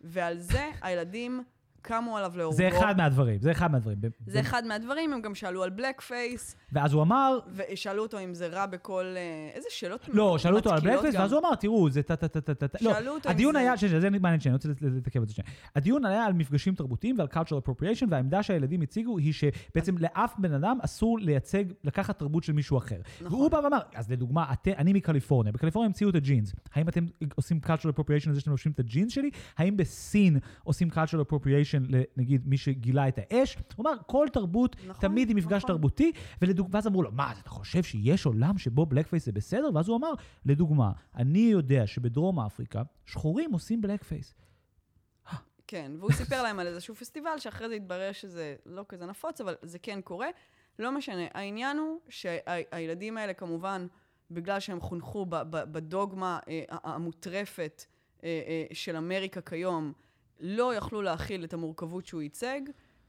[0.00, 1.44] ועל זה הילדים
[1.82, 2.56] קמו עליו להורגו.
[2.56, 3.98] זה אחד מהדברים, זה אחד מהדברים.
[4.26, 8.46] זה אחד מהדברים, הם גם שאלו על blackface, ואז הוא אמר, ושאלו אותו אם זה
[8.46, 9.04] רע בכל...
[9.16, 11.20] אה, איזה שאלות לא, שאלו אותו על blackface, גם.
[11.20, 12.78] ואז הוא אמר, תראו, זה טה טה טה טה טה.
[12.80, 15.28] לא, שאלו אותו אם הדיון זה- היה, שנייה, זה מעניין שנייה, אני רוצה לתקף את
[15.28, 15.50] זה שנייה.
[15.76, 20.52] הדיון היה על מפגשים תרבותיים ועל cultural appropriation, והעמדה שהילדים הציגו היא שבעצם לאף בן
[20.54, 22.96] אדם אסור לייצג, לקחת תרבות של מישהו אחר.
[23.20, 23.38] נכון.
[23.38, 26.52] והוא בא ואמר, אז לדוגמה, אני מקליפורניה, בקליפורניה המציאו את הג'ינס.
[26.74, 29.30] האם אתם עושים cultural appropriation על זה שאתם לובשים את הג'ינס שלי?
[29.58, 33.56] האם בסין עושים cultural appropriation לנגיד מי שגילה את האש?
[33.76, 35.68] הוא אמר, כל תרבות נכון, תמיד היא מפגש נכון.
[35.76, 36.68] תרבותי, ולדוג...
[36.72, 39.70] ואז אמרו לו, מה, אתה חושב שיש עולם שבו blackface זה בסדר?
[39.74, 40.12] ואז הוא אמר,
[40.46, 44.34] לדוגמה, אני יודע שבדרום אפריקה, שחורים עושים blackface.
[45.66, 49.54] כן, והוא סיפר להם על איזשהו פסטיבל, שאחרי זה התברר שזה לא כזה נפוץ, אבל
[49.62, 50.28] זה כן קורה.
[50.78, 51.26] לא משנה.
[51.34, 53.86] העניין הוא שהילדים האלה, כמובן,
[54.30, 57.84] בגלל שהם חונכו ב- ב- בדוגמה אה, המוטרפת
[58.24, 59.92] אה, אה, של אמריקה כיום,
[60.40, 62.60] לא יכלו להכיל את המורכבות שהוא ייצג,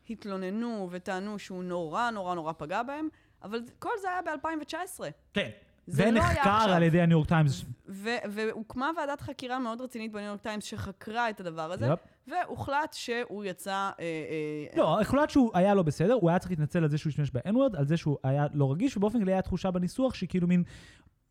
[0.09, 3.07] התלוננו וטענו שהוא נורא נורא נורא פגע בהם,
[3.43, 5.03] אבל כל זה היה ב-2019.
[5.33, 5.49] כן.
[5.87, 6.75] זה לא היה עכשיו.
[6.75, 7.65] על ידי הניו יורק טיימס.
[8.29, 11.99] והוקמה ועדת חקירה מאוד רצינית בניו יורק טיימס שחקרה את הדבר הזה, yep.
[12.27, 13.71] והוחלט שהוא יצא...
[13.71, 17.09] אה, אה, לא, הוחלט שהוא היה לא בסדר, הוא היה צריך להתנצל על זה שהוא
[17.09, 20.63] השתמש ב-N-word, על זה שהוא היה לא רגיש, ובאופן כללי היה תחושה בניסוח שכאילו מין,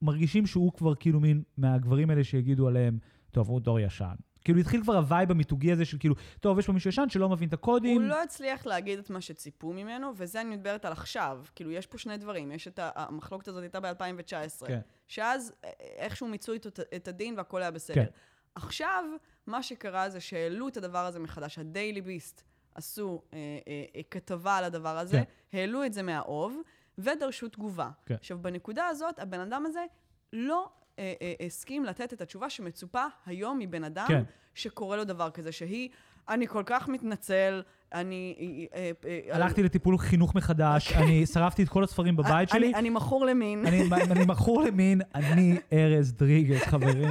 [0.02, 2.98] מרגישים שהוא כבר כאילו מין מהגברים האלה שיגידו עליהם,
[3.30, 4.14] טוב, הוא דור ישן.
[4.44, 7.28] כאילו התחיל כבר ה vibe המיתוגי הזה של כאילו, טוב, יש פה מישהו ישן שלא
[7.28, 8.00] מבין את הקודים.
[8.00, 11.44] הוא לא הצליח להגיד את מה שציפו ממנו, וזה אני מדברת על עכשיו.
[11.54, 12.52] כאילו, יש פה שני דברים.
[12.52, 12.90] יש את ה...
[12.94, 14.66] המחלוקת הזאת הייתה ב-2019.
[14.66, 14.80] כן.
[15.08, 17.94] שאז אה, איכשהו מיצו את, את הדין והכל היה בסדר.
[17.94, 18.10] כן.
[18.54, 19.04] עכשיו,
[19.46, 21.58] מה שקרה זה שהעלו את הדבר הזה מחדש.
[21.58, 22.42] הדיילי ביסט
[22.74, 25.58] עשו אה, אה, אה, כתבה על הדבר הזה, כן.
[25.58, 26.60] העלו את זה מהאוב,
[26.98, 27.90] ודרשו תגובה.
[28.06, 28.14] כן.
[28.14, 29.84] עכשיו, בנקודה הזאת, הבן אדם הזה
[30.32, 34.22] לא אה, אה, הסכים לתת את התשובה שמצופה היום מבן אדם כן.
[34.54, 35.88] שקורה לו דבר כזה, שהיא,
[36.28, 37.62] אני כל כך מתנצל,
[37.94, 38.34] אני...
[38.74, 42.74] אה, אה, אה, הלכתי לטיפול חינוך מחדש, אני שרפתי את כל הספרים בבית אני- שלי.
[42.74, 43.66] אני מכור למין.
[43.66, 47.08] אני, אני מכור למין, אני ארז דריגס, חברים.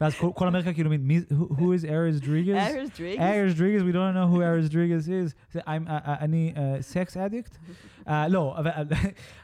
[0.00, 2.56] ואז כל, כל אמריקה כאילו מין, מי, who, who is ארז דריגס?
[2.56, 3.20] ארז דריגס?
[3.22, 5.56] ארז דריגס, we don't know who ארז דריגס is.
[5.56, 7.56] I'm- uh, uh, אני sex addict?
[8.28, 8.70] לא, אבל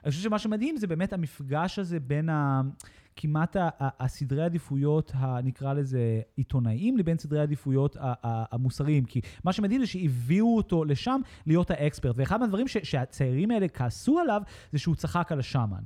[0.04, 2.60] אני חושב שמה שמדהים זה באמת המפגש הזה בין ה...
[3.16, 5.12] כמעט הסדרי עדיפויות,
[5.44, 6.00] נקרא לזה
[6.36, 7.40] עיתונאיים, לבין סדרי
[8.00, 9.04] ה- המוסריים.
[9.04, 12.16] כי מה שמדהים זה שהביאו אותו לשם להיות ה expert.
[12.18, 14.42] ואחד מהדברים שהצעירים האלה כעסו עליו,
[14.72, 15.82] זה שהוא צחק על השאמן.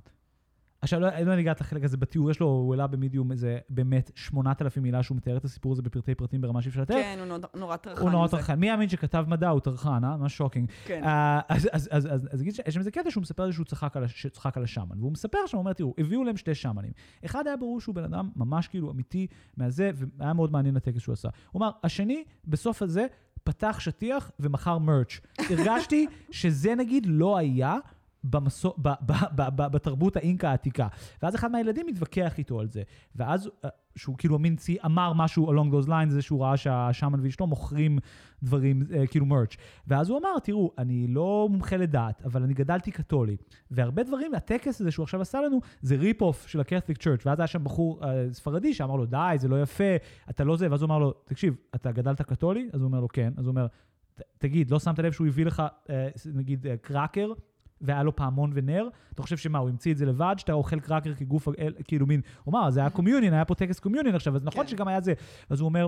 [0.85, 4.83] עכשיו, לא, לא הגעת לחלק הזה בתיאור, יש לו, הוא העלה במדיום איזה באמת 8,000
[4.83, 6.97] מילה שהוא מתאר את הסיפור הזה בפרטי פרטים ברמה שאי אפשר לתאר.
[6.97, 8.29] כן, הוא נורא- טרחן הוא נורא.
[8.29, 8.55] טרחן.
[8.61, 10.17] מי יאמין שכתב מדע הוא טרחן, אה?
[10.17, 10.69] ממש shocking.
[10.87, 11.03] כן.
[11.05, 13.97] אה, אז- אז- אז אז- אז אגיד שיש שם איזה קטע שהוא מספר שהוא צחק
[13.97, 14.99] על הש- שצחק על השאמן.
[15.01, 16.91] והוא מספר שם, הוא אומר, תראו, הביאו להם שתי שאמנים.
[17.25, 21.13] אחד היה ברור שהוא בן אדם ממש כאילו אמיתי מהזה, והיה מאוד מעניין הטקס שהוא
[21.13, 21.29] עשה.
[21.53, 23.07] הוא אמר, השני, בסוף הזה,
[23.45, 25.21] פתח שטיח ומכר מרץ'.
[25.51, 27.77] הרגשתי שזה נגיד לא היה
[28.25, 30.89] במסו, ב, ב, ב, ב, בתרבות האינקה העתיקה.
[31.23, 32.83] ואז אחד מהילדים מתווכח איתו על זה.
[33.17, 37.21] ואז אה, שהוא כאילו מין צי, אמר משהו along those lines, זה שהוא ראה שהשאמן
[37.23, 37.99] ואשתו מוכרים
[38.43, 39.57] דברים, אה, כאילו מרץ'.
[39.87, 43.37] ואז הוא אמר, תראו, אני לא מומחה לדת, אבל אני גדלתי קתולי.
[43.71, 47.27] והרבה דברים, הטקס הזה שהוא עכשיו עשה לנו, זה rip off של ה Catholic Church.
[47.27, 49.85] ואז היה שם בחור אה, ספרדי שאמר לו, די, זה לא יפה,
[50.31, 50.71] אתה לא זה.
[50.71, 52.69] ואז הוא אמר לו, תקשיב, אתה גדלת קתולי?
[52.73, 53.33] אז הוא אומר לו, כן.
[53.37, 53.67] אז הוא אומר,
[54.15, 57.33] "ת- תגיד, לא שמת לב שהוא הביא לך, אה, נגיד, אה, קראקר?
[57.81, 61.15] והיה לו פעמון ונר, אתה חושב שמה, הוא המציא את זה לבד, שאתה אוכל קראקר
[61.15, 64.45] כגוף, אל- כאילו מין, הוא אמר, זה היה communion, היה פה טקס communion עכשיו, אז
[64.45, 64.71] נכון כן.
[64.71, 65.13] שגם היה זה.
[65.51, 65.87] אז הוא אומר,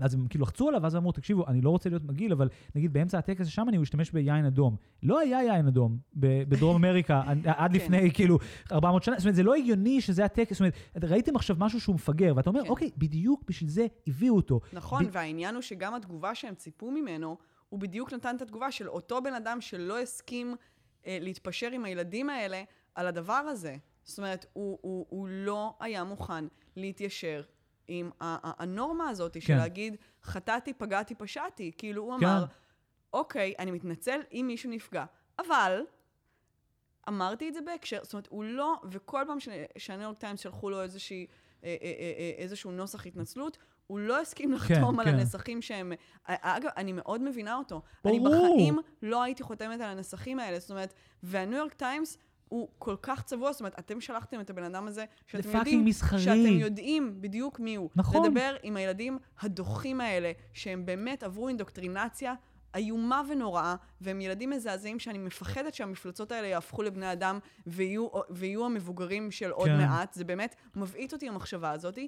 [0.00, 2.92] אז הם כאילו לחצו עליו, ואז אמרו, תקשיבו, אני לא רוצה להיות מגעיל, אבל נגיד
[2.92, 4.76] באמצע הטקס שם אני הוא השתמש ביין אדום.
[5.02, 7.76] לא היה יין אדום בדרום אמריקה עד כן.
[7.76, 8.38] לפני כאילו
[8.72, 10.74] 400 שנה, זאת אומרת, זה לא הגיוני שזה הטקס, זאת אומרת,
[11.10, 12.68] ראיתם עכשיו משהו שהוא מפגר, ואתה אומר, כן.
[12.68, 14.60] אוקיי, בדיוק בשביל זה הביאו אותו.
[14.72, 17.36] נכון, ב- והעניין הוא שגם התגובה שהם ציפו ממנו,
[17.68, 20.54] הוא בדיוק נתן את התגובה של אותו בן אדם שלא הסכים אה,
[21.06, 22.62] להתפשר עם הילדים האלה
[22.94, 23.76] על הדבר הזה.
[24.04, 26.44] זאת אומרת, הוא, הוא, הוא לא היה מוכן
[26.76, 27.42] להתיישר
[27.88, 29.56] עם הנורמה הזאת של כן.
[29.56, 31.72] להגיד, חטאתי, פגעתי, פשעתי.
[31.78, 32.26] כאילו, הוא כן.
[32.26, 32.44] אמר,
[33.12, 35.04] אוקיי, אני מתנצל אם מישהו נפגע,
[35.38, 35.82] אבל
[37.08, 39.38] אמרתי את זה בהקשר, זאת אומרת, הוא לא, וכל פעם
[39.78, 41.26] שהניו יורק טיימס שלחו לו איזושהי,
[41.64, 43.58] אה, אה, אה, אה, איזשהו נוסח התנצלות,
[43.88, 45.14] הוא לא הסכים לחתום על כן.
[45.14, 45.92] הנוסחים שהם...
[46.28, 47.82] אה, אגב, אני מאוד מבינה אותו.
[48.04, 48.16] ברור.
[48.16, 52.96] אני בחיים לא הייתי חותמת על הנוסחים האלה, זאת אומרת, והניו יורק טיימס הוא כל
[53.02, 56.20] כך צבוע, זאת אומרת, אתם שלחתם את הבן אדם הזה, שאתם יודעים, מסחרי.
[56.20, 57.90] שאתם יודעים בדיוק מי הוא.
[57.96, 58.26] נכון.
[58.26, 62.34] לדבר עם הילדים הדוחים האלה, שהם באמת עברו אינדוקטרינציה
[62.74, 69.30] איומה ונוראה, והם ילדים מזעזעים שאני מפחדת שהמפלצות האלה יהפכו לבני אדם ויהיו, ויהיו המבוגרים
[69.30, 69.78] של עוד כן.
[69.78, 70.12] מעט.
[70.12, 71.98] זה באמת מבעית אותי המחשבה הזאת.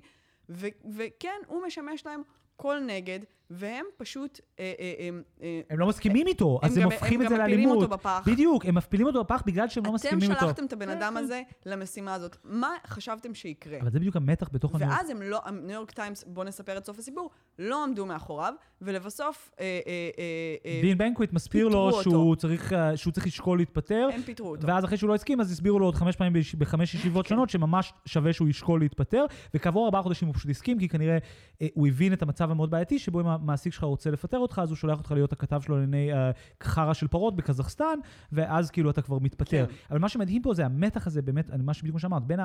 [0.97, 2.23] וכן, הוא משמש להם
[2.57, 4.41] קול נגד, והם פשוט...
[4.61, 5.09] אה, אה, אה,
[5.43, 7.83] אה, הם לא מסכימים איתו, אז הם הופכים הם את זה גם מפילים לאלימות.
[7.83, 8.23] אותו בפח.
[8.27, 10.47] בדיוק, הם מפילים אותו בפח בגלל שהם לא מסכימים אתם איתו.
[10.47, 11.17] שלחתם את הבן כן, אדם.
[11.17, 12.37] הזה למשימה הזאת.
[12.45, 13.79] מה חשבתם שיקרה?
[13.81, 16.87] אבל זה בדיוק המתח בתוך הניו ואז הם לא, הניו יורק טיימס, בואו נספר את
[16.87, 22.03] סוף הסיפור, לא עמדו מאחוריו, ולבסוף אה, אה, אה, אה, דין בנקוויט מסביר לו.
[22.03, 24.67] שהוא צריך, אה, שהוא צריך לשקול להתפטר, הם פיטרו אותו.
[24.67, 27.29] ואז אחרי שהוא לא הסכים, אז הסבירו לו עוד חמש פעמים בחמש ישיבות כן.
[27.29, 31.19] שונות, שממש שווה שהוא ישקול להתפטר, וכעבור ארבעה חודשים הוא פשוט הסכים, כי כנראה
[31.63, 34.71] אה, הוא הבין את המצב המאוד בעייתי, שבו אם המעסיק שלך רוצה לפטר אותך, אז
[34.71, 36.31] הוא שולח אותך להיות הכתב שלו לענייני אה,
[36.63, 37.99] חרא של פרות בקזחסטן,
[38.33, 39.67] ואז כאילו אתה כבר מתפטר.
[39.67, 39.75] כן.
[39.91, 42.41] אבל מה שמדהים פה זה המתח הזה, באמת, אני- מה שבדיוק שאמרת, בין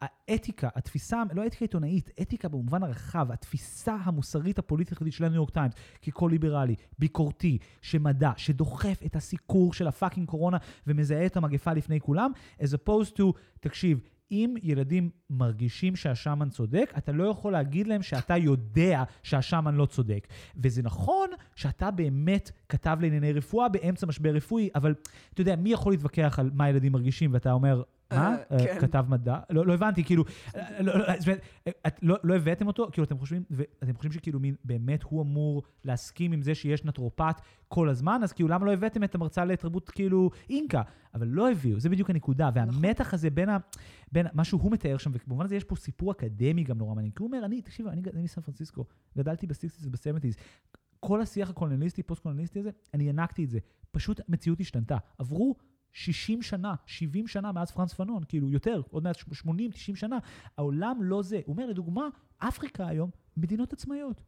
[0.00, 5.72] האתיקה, התפיסה, לא אתיקה עיתונאית, אתיקה במובן הרחב, התפיסה המוסרית הפוליטית של הניו יורק טיימס,
[6.02, 12.00] כקול ליברלי, ביקורתי, שמדע, שדוחף את הסיקור של ה fucking קורונה ומזהה את המגפה לפני
[12.00, 13.22] כולם, as opposed to,
[13.60, 14.00] תקשיב,
[14.32, 20.28] אם ילדים מרגישים שהשאמן צודק, אתה לא יכול להגיד להם שאתה יודע שהשאמן לא צודק.
[20.56, 24.94] וזה נכון שאתה באמת כתב לענייני רפואה באמצע משבר רפואי, אבל
[25.34, 27.82] אתה יודע, מי יכול להתווכח על מה ילדים מרגישים, ואתה אומר,
[28.16, 28.28] מה?
[28.28, 28.80] אה, אה, כן.
[28.80, 29.38] כתב מדע?
[29.50, 30.24] לא, לא הבנתי, כאילו,
[30.56, 31.04] אה, לא, לא,
[31.66, 36.32] אה, לא, הבאתם אותו, כאילו, אתם חושבים, ואתם חושבים שכאילו מין, באמת הוא אמור להסכים
[36.32, 40.30] עם זה שיש נטרופט כל הזמן, אז כאילו, למה לא הבאתם את המרצה לתרבות כאילו
[40.50, 40.82] אינקה?
[41.14, 43.58] אבל לא הביאו, זה בדיוק הנקודה, והמתח הזה בין, ה,
[44.12, 47.22] בין מה שהוא מתאר שם, ובמובן הזה יש פה סיפור אקדמי גם נורא מעניין, כי
[47.22, 48.84] הוא אומר, אני, תקשיב, אני, אני מסן פרנסיסקו,
[49.18, 50.40] גדלתי ב-60's וב-70's,
[51.00, 53.58] כל השיח הקולוניאליסטי, פוסט-קולוניאליסטי הזה, אני ינקתי את זה.
[53.90, 54.96] פשוט המציאות השתנתה.
[55.18, 55.54] עברו
[55.92, 60.18] 60 שנה, 70 שנה מאז פרנץ פנון, כאילו יותר, עוד מעט 80, 90 שנה.
[60.56, 61.40] העולם לא זה.
[61.46, 64.22] הוא אומר, לדוגמה, אפריקה היום, מדינות עצמאיות.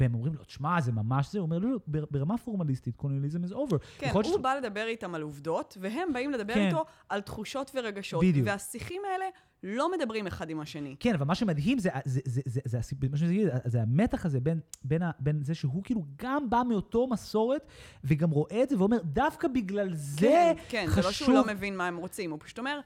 [0.00, 3.44] והם אומרים לו, תשמע, זה ממש זה, הוא אומר, לא, לא, בר- ברמה פורמליסטית, קולוניאליזם
[3.44, 3.76] is over.
[3.98, 6.66] כן, הוא שאתה- בא לדבר איתם על עובדות, והם באים לדבר כן.
[6.66, 8.24] איתו על תחושות ורגשות.
[8.24, 8.46] בדיוק.
[8.46, 9.24] והשיחים האלה
[9.62, 10.96] לא מדברים אחד עם השני.
[11.00, 12.78] כן, אבל מה שמדהים זה, זה, זה, זה, זה,
[13.10, 16.62] מה שאני אגיד, זה המתח הזה בין, בין, ה, בין זה שהוא כאילו גם בא
[16.68, 17.66] מאותו מסורת,
[18.04, 20.94] וגם רואה את זה ואומר, דווקא בגלל זה כן, כן, חשוב...
[21.02, 22.80] זה לא שהוא לא מבין מה הם רוצים, הוא פשוט אומר,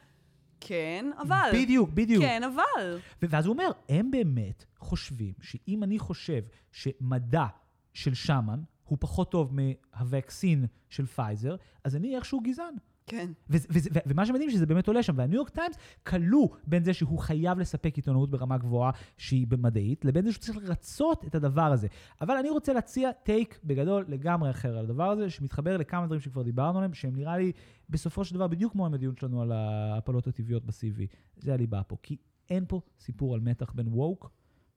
[0.60, 1.50] כן, אבל.
[1.54, 2.24] בדיוק, בדיוק.
[2.24, 2.98] כן, אבל.
[3.22, 7.46] ואז הוא אומר, הם באמת חושבים שאם אני חושב שמדע
[7.94, 12.74] של שאמן הוא פחות טוב מה vaccine של פייזר, אז אני איכשהו גזען.
[13.06, 13.32] כן.
[13.50, 16.92] וזה- וזה- ו- ומה שמדהים שזה באמת עולה שם, והניו יורק טיימס כלוא בין זה
[16.94, 21.72] שהוא חייב לספק עיתונאות ברמה גבוהה שהיא במדעית, לבין זה שהוא צריך לרצות את הדבר
[21.72, 21.88] הזה.
[22.20, 26.42] אבל אני רוצה להציע טייק בגדול לגמרי אחר על הדבר הזה, שמתחבר לכמה דברים שכבר
[26.42, 27.52] דיברנו עליהם, שהם נראה לי
[27.90, 31.00] בסופו של דבר בדיוק כמו הדיון שלנו על ההפלות הטבעיות ב-CV.
[31.36, 32.16] זה הליבה פה, כי
[32.50, 34.30] אין פה סיפור על מתח בין ווק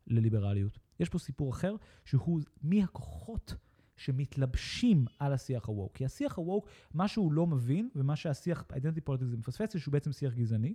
[0.07, 0.79] לליברליות.
[0.99, 3.55] יש פה סיפור אחר, שהוא מי הכוחות
[3.97, 5.91] שמתלבשים על השיח הווק.
[5.95, 8.63] כי השיח הווק, מה שהוא לא מבין, ומה שהשיח,
[9.03, 10.73] politics זה מפספס, זה שהוא בעצם שיח גזעני.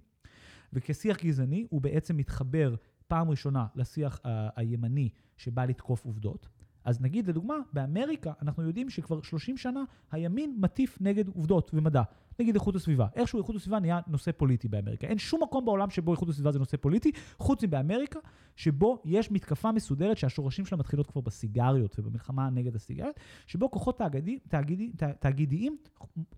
[0.72, 2.74] וכשיח גזעני, הוא בעצם מתחבר
[3.08, 6.48] פעם ראשונה לשיח ה- הימני שבא לתקוף עובדות.
[6.84, 12.02] אז נגיד, לדוגמה, באמריקה אנחנו יודעים שכבר 30 שנה הימין מטיף נגד עובדות ומדע.
[12.40, 13.06] נגיד איכות הסביבה.
[13.14, 15.06] איכשהו איכות הסביבה נהיה נושא פוליטי באמריקה.
[15.06, 18.18] אין שום מקום בעולם שבו איכות הסביבה זה נושא פוליטי, חוץ מבאמריקה,
[18.56, 24.38] שבו יש מתקפה מסודרת שהשורשים שלה מתחילות כבר בסיגריות ובמלחמה נגד הסיגריות, שבו כוחות תאגידי,
[24.48, 25.76] תאגידי, תאגידיים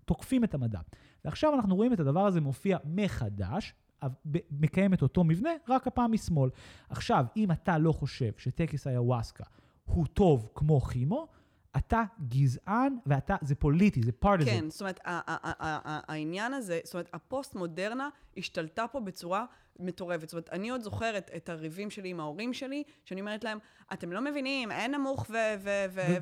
[0.05, 0.79] תוקפים את המדע.
[1.25, 3.73] ועכשיו אנחנו רואים את הדבר הזה מופיע מחדש,
[4.51, 6.49] מקיים את אותו מבנה, רק הפעם משמאל.
[6.89, 9.43] עכשיו, אם אתה לא חושב שטקס היוואסקה
[9.85, 11.27] הוא טוב כמו כימו,
[11.77, 14.51] אתה גזען ואתה, זה פוליטי, זה פרטיזן.
[14.51, 14.99] כן, זאת אומרת,
[16.07, 19.45] העניין הזה, זאת אומרת, הפוסט-מודרנה השתלטה פה בצורה
[19.79, 20.29] מטורפת.
[20.29, 23.57] זאת אומרת, אני עוד זוכרת את הריבים שלי עם ההורים שלי, שאני אומרת להם,
[23.93, 25.25] אתם לא מבינים, אין נמוך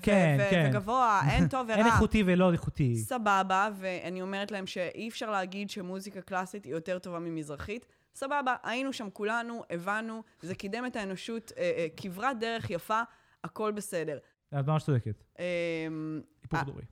[0.02, 0.70] כן, כן.
[0.70, 1.78] וגבוה, אין טוב ורע.
[1.78, 2.96] אין איכותי ולא איכותי.
[2.96, 7.86] סבבה, ואני אומרת להם שאי אפשר להגיד שמוזיקה קלאסית היא יותר טובה ממזרחית.
[8.16, 13.02] סבבה, היינו שם כולנו, הבנו, זה קידם את האנושות, אה, אה, כברת דרך יפה,
[13.44, 14.18] הכל בסדר.
[14.60, 15.24] את ממש צודקת.
[15.40, 15.46] אה,
[16.42, 16.84] היפוך אה, דורי.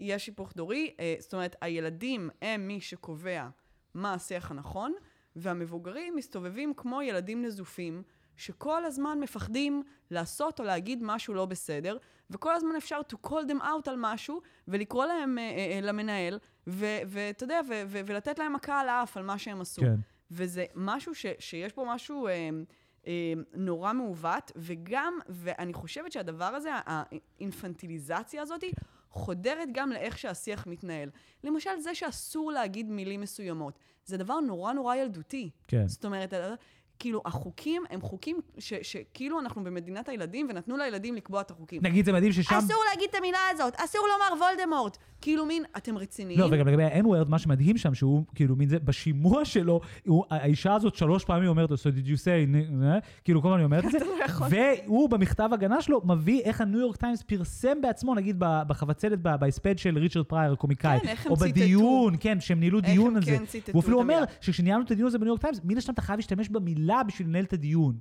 [0.00, 3.48] יש היפוך דורי, אה, זאת אומרת, הילדים הם מי שקובע
[3.94, 4.94] מה השיח הנכון,
[5.36, 8.02] והמבוגרים מסתובבים כמו ילדים נזופים,
[8.36, 11.96] שכל הזמן מפחדים לעשות או להגיד משהו לא בסדר,
[12.30, 16.38] וכל הזמן אפשר to call them out על משהו, ולקרוא להם אה, אה, אה, למנהל,
[16.66, 19.82] ואתה יודע, ולתת להם מכה על האף על מה שהם עשו.
[19.82, 19.96] כן.
[20.30, 22.50] וזה משהו ש, שיש בו משהו אה,
[23.54, 28.64] נורא מעוות, וגם, ואני חושבת שהדבר הזה, האינפנטיליזציה הזאת.
[29.10, 31.10] חודרת גם לאיך שהשיח מתנהל.
[31.44, 35.50] למשל, זה שאסור להגיד מילים מסוימות, זה דבר נורא נורא ילדותי.
[35.68, 35.88] כן.
[35.88, 36.54] זאת אומרת, אה,
[37.00, 41.80] כאילו, החוקים הם חוקים ש- שכאילו אנחנו במדינת הילדים, ונתנו לילדים לקבוע את החוקים.
[41.84, 42.54] נגיד, זה מדהים ששם...
[42.54, 44.96] אסור להגיד את המילה הזאת, אסור לומר וולדמורט.
[45.20, 46.38] כאילו מין, אתם רציניים?
[46.40, 50.74] לא, וגם לגבי ה-N-word, מה שמדהים שם, שהוא, כאילו, מין זה, בשימוע שלו, הוא, האישה
[50.74, 52.52] הזאת שלוש פעמים אומרת לו, so did you say,
[53.24, 54.46] כאילו, כל הזמן היא אומרת את זה, לא.
[54.50, 60.24] והוא במכתב הגנה שלו מביא איך הניו יורק טיימס פרסם בעצמו, נגיד בהספד של ריצ'רד
[60.24, 61.50] פרייר, הקומיקאי, כן, איך הם או ציטטו.
[61.50, 63.36] בדיון, כן, שהם ניהלו דיון על זה.
[63.38, 64.24] כן הוא אפילו אומר.
[64.40, 67.44] שכשניהלנו את הדיון הזה בניו יורק טיימס, מן הסתם אתה חייב להשתמש במילה בשביל לנהל
[67.44, 67.98] את הדיון.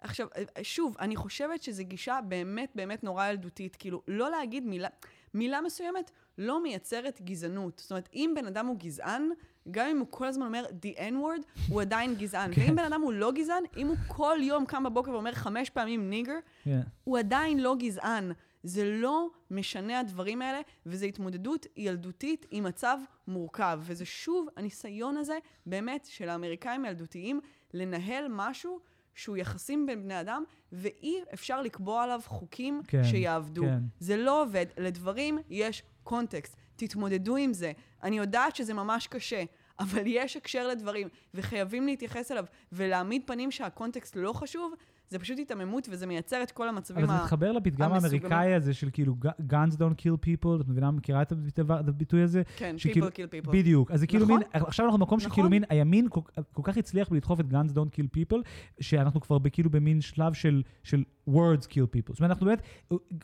[0.00, 0.26] עכשיו,
[0.62, 3.76] שוב, אני חושבת שזו גישה באמת באמת נורא ילדותית.
[3.76, 4.88] כאילו, לא להגיד מילה,
[5.34, 7.78] מילה מסוימת לא מייצרת גזענות.
[7.78, 9.30] זאת אומרת, אם בן אדם הוא גזען,
[9.70, 12.54] גם אם הוא כל הזמן אומר the n-word, הוא עדיין גזען.
[12.54, 12.62] כן.
[12.62, 16.10] ואם בן אדם הוא לא גזען, אם הוא כל יום קם בבוקר ואומר חמש פעמים
[16.10, 16.80] ניגר, כן.
[17.04, 18.32] הוא עדיין לא גזען.
[18.62, 23.80] זה לא משנה הדברים האלה, וזו התמודדות ילדותית עם מצב מורכב.
[23.82, 27.40] וזה שוב הניסיון הזה, באמת, של האמריקאים הילדותיים,
[27.74, 28.80] לנהל משהו
[29.14, 33.62] שהוא יחסים בין בני אדם, ואי אפשר לקבוע עליו חוקים כן, שיעבדו.
[33.62, 33.78] כן.
[33.98, 34.66] זה לא עובד.
[34.78, 36.56] לדברים יש קונטקסט.
[36.76, 37.72] תתמודדו עם זה.
[38.02, 39.44] אני יודעת שזה ממש קשה,
[39.78, 44.74] אבל יש הקשר לדברים, וחייבים להתייחס אליו, ולהעמיד פנים שהקונטקסט לא חשוב,
[45.08, 47.22] זה פשוט היתממות, וזה מייצר את כל המצבים אבל זה.
[47.22, 48.22] מתחבר לפתגם המסוגלים.
[48.32, 49.14] האמריקאי הזה של כאילו
[49.50, 51.32] guns don't kill people, את מבינה, מכירה את
[51.68, 52.42] הביטוי- הזה?
[52.56, 53.50] כן, שכאילו- people kill people.
[53.50, 53.90] בדיוק.
[53.90, 54.38] אז זה כאילו נכון.
[54.38, 55.50] מין, עכשיו אנחנו במקום שכאילו נכון.
[55.50, 56.20] מין, הימין כל,
[56.52, 58.38] כל כך הצליח בלדחוף את guns don't kill people,
[58.80, 62.12] שאנחנו כבר כאילו במין שלב של, של words kill people.
[62.12, 62.62] זאת אומרת, אנחנו באמת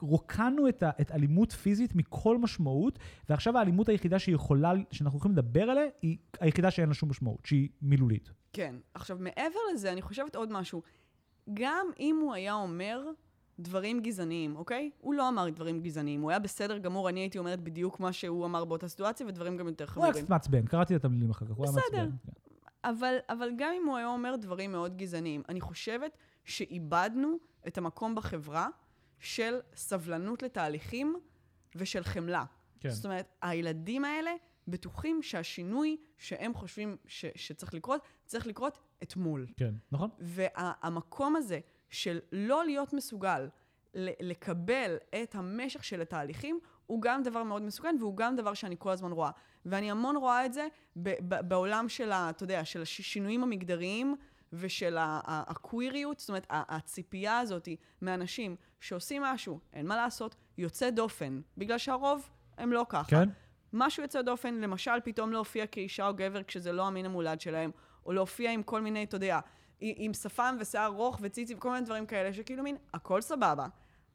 [0.00, 5.62] רוקנו את, ה, את אלימות פיזית מכל משמעות, ועכשיו האלימות היחידה שיכולה, שאנחנו יכולים לדבר
[5.62, 8.30] עליה, היא היחידה שאין לה שום משמעות, שהיא מילולית.
[8.52, 8.74] כן.
[8.94, 10.82] עכשיו, מעבר לזה, אני חושבת עוד משהו.
[11.54, 13.10] גם אם הוא היה אומר
[13.58, 14.90] דברים גזעניים, אוקיי?
[14.98, 18.46] הוא לא אמר דברים גזעניים, הוא היה בסדר גמור, אני הייתי אומרת בדיוק מה שהוא
[18.46, 20.24] אמר באותה סיטואציה, ודברים גם יותר הוא היה חמורים.
[20.24, 21.98] קצת מעצבן, קראתי את המילים אחר כך, הוא היה בסדר.
[21.98, 22.16] מעצבן.
[22.26, 22.32] כן.
[22.84, 28.14] אבל, אבל גם אם הוא היה אומר דברים מאוד גזעניים, אני חושבת שאיבדנו את המקום
[28.14, 28.68] בחברה
[29.18, 31.16] של סבלנות לתהליכים
[31.76, 32.44] ושל חמלה.
[32.80, 32.90] כן.
[32.90, 34.30] זאת אומרת, הילדים האלה
[34.68, 39.46] בטוחים שהשינוי שהם חושבים ש- שצריך לקרות, צריך לקרות אתמול.
[39.56, 40.10] כן, נכון?
[40.18, 43.48] והמקום הזה של לא להיות מסוגל
[44.20, 48.90] לקבל את המשך של התהליכים, הוא גם דבר מאוד מסוכן, והוא גם דבר שאני כל
[48.90, 49.30] הזמן רואה.
[49.66, 50.68] ואני המון רואה את זה
[51.48, 54.16] בעולם של, ה- אתה יודע, של השינויים המגדריים
[54.52, 57.68] ושל הקוויריות, זאת אומרת, הציפייה הזאת
[58.02, 63.10] מאנשים שעושים משהו, אין מה לעשות, יוצא דופן, בגלל שהרוב הם לא ככה.
[63.10, 63.28] כן.
[63.72, 67.70] משהו יוצא דופן, למשל, פתאום להופיע כאישה או גבר כשזה לא המין המולד שלהם,
[68.06, 69.40] או להופיע עם כל מיני, אתה יודע,
[69.80, 73.66] עם שפם ושיער ארוך וציצי וכל מיני דברים כאלה, שכאילו מין, הכל סבבה,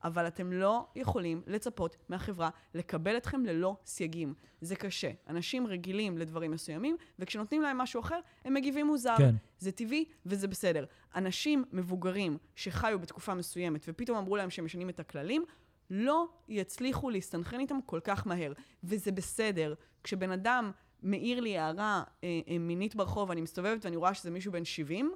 [0.04, 4.34] אבל אתם לא יכולים לצפות מהחברה לקבל אתכם ללא סייגים.
[4.62, 5.12] זה קשה.
[5.30, 9.18] אנשים רגילים לדברים מסוימים, וכשנותנים להם משהו אחר, הם מגיבים מוזר.
[9.18, 9.36] כן.
[9.60, 10.86] זה טבעי וזה בסדר.
[11.16, 15.46] אנשים מבוגרים שחיו בתקופה מסוימת ופתאום אמרו להם שהם משנים את הכללים,
[15.90, 18.54] לא יצליחו להסתנכרן איתם כל כך מהר.
[18.84, 19.74] וזה בסדר.
[20.04, 20.72] כשבן אדם
[21.04, 25.06] מעיר לי הערה אה, אה, מינית ברחוב, אני מסתובבת ואני רואה שזה מישהו בן 70,
[25.06, 25.14] אני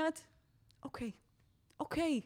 [0.00, 0.20] אומרת,
[0.84, 1.10] אוקיי,
[1.80, 2.20] אוקיי.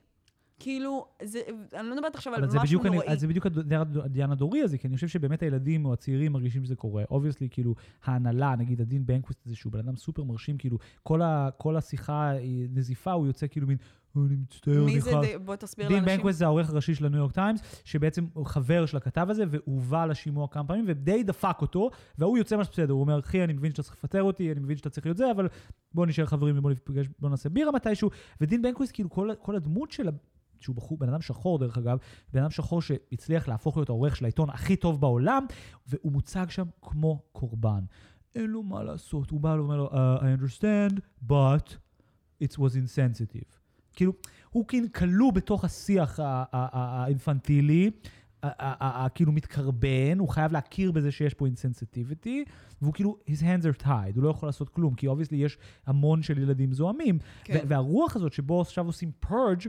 [0.61, 1.41] כאילו, זה,
[1.75, 3.09] אני לא מדברת עכשיו על משהו בדיוק, אני, נוראי.
[3.09, 6.65] אז זה בדיוק הד- העניין הדורי הזה, כי אני חושב שבאמת הילדים או הצעירים מרגישים
[6.65, 7.05] שזה קורה.
[7.11, 11.49] obviously, כאילו, ההנהלה, נגיד הדין באקט הזה, שהוא בן אדם סופר מרשים, כאילו, כל, ה,
[11.57, 15.23] כל השיחה, היא נזיפה, הוא יוצא כאילו מין, "אה, אני מצטער, מי אני זה, חייב...
[15.25, 16.17] די- בוא תסביר דין לאנשים.
[16.17, 20.07] בנקוויסט זה העורך הראשי של הניו יורק טיימס, שבעצם הוא חבר של הכתב הזה, והובא
[20.07, 23.71] לשימוע כמה פעמים, ודי דפק אותו, והוא יוצא ממש בסדר, הוא אומר, אחי, אני מבין
[23.71, 25.49] שאתה צריך לפטר אותי, אני מבין שאתה צריך להיות זה, אבל
[25.95, 28.11] בוא נשאר חברים ובוא נפגש, בוא נעשה בירה מתישהו.
[28.41, 30.09] ודין בנקוויסט, כאילו, כל, כל הדמות של...
[30.09, 30.13] ה-
[30.61, 31.99] שהוא בחור, בן אדם שחור דרך אגב,
[32.33, 35.47] בן אדם שחור שהצליח להפוך להיות העורך של העיתון הכי טוב בעולם,
[35.87, 37.85] והוא מוצג שם כמו קורבן.
[38.35, 41.75] אין לו מה לעשות, הוא בא ואומר לו, uh, I understand, but
[42.45, 43.58] it was insensitive.
[43.99, 44.13] כאילו,
[44.51, 47.91] הוא כאילו כלוא בתוך השיח האינפנטילי,
[49.15, 52.45] כאילו מתקרבן, הוא חייב להכיר בזה שיש פה insensitivity,
[52.83, 56.23] והוא כאילו, his hands are tied, הוא לא יכול לעשות כלום, כי obviously יש המון
[56.23, 57.19] של ילדים זועמים.
[57.45, 57.65] כן.
[57.69, 59.69] והרוח הזאת שבו עכשיו עושים purge,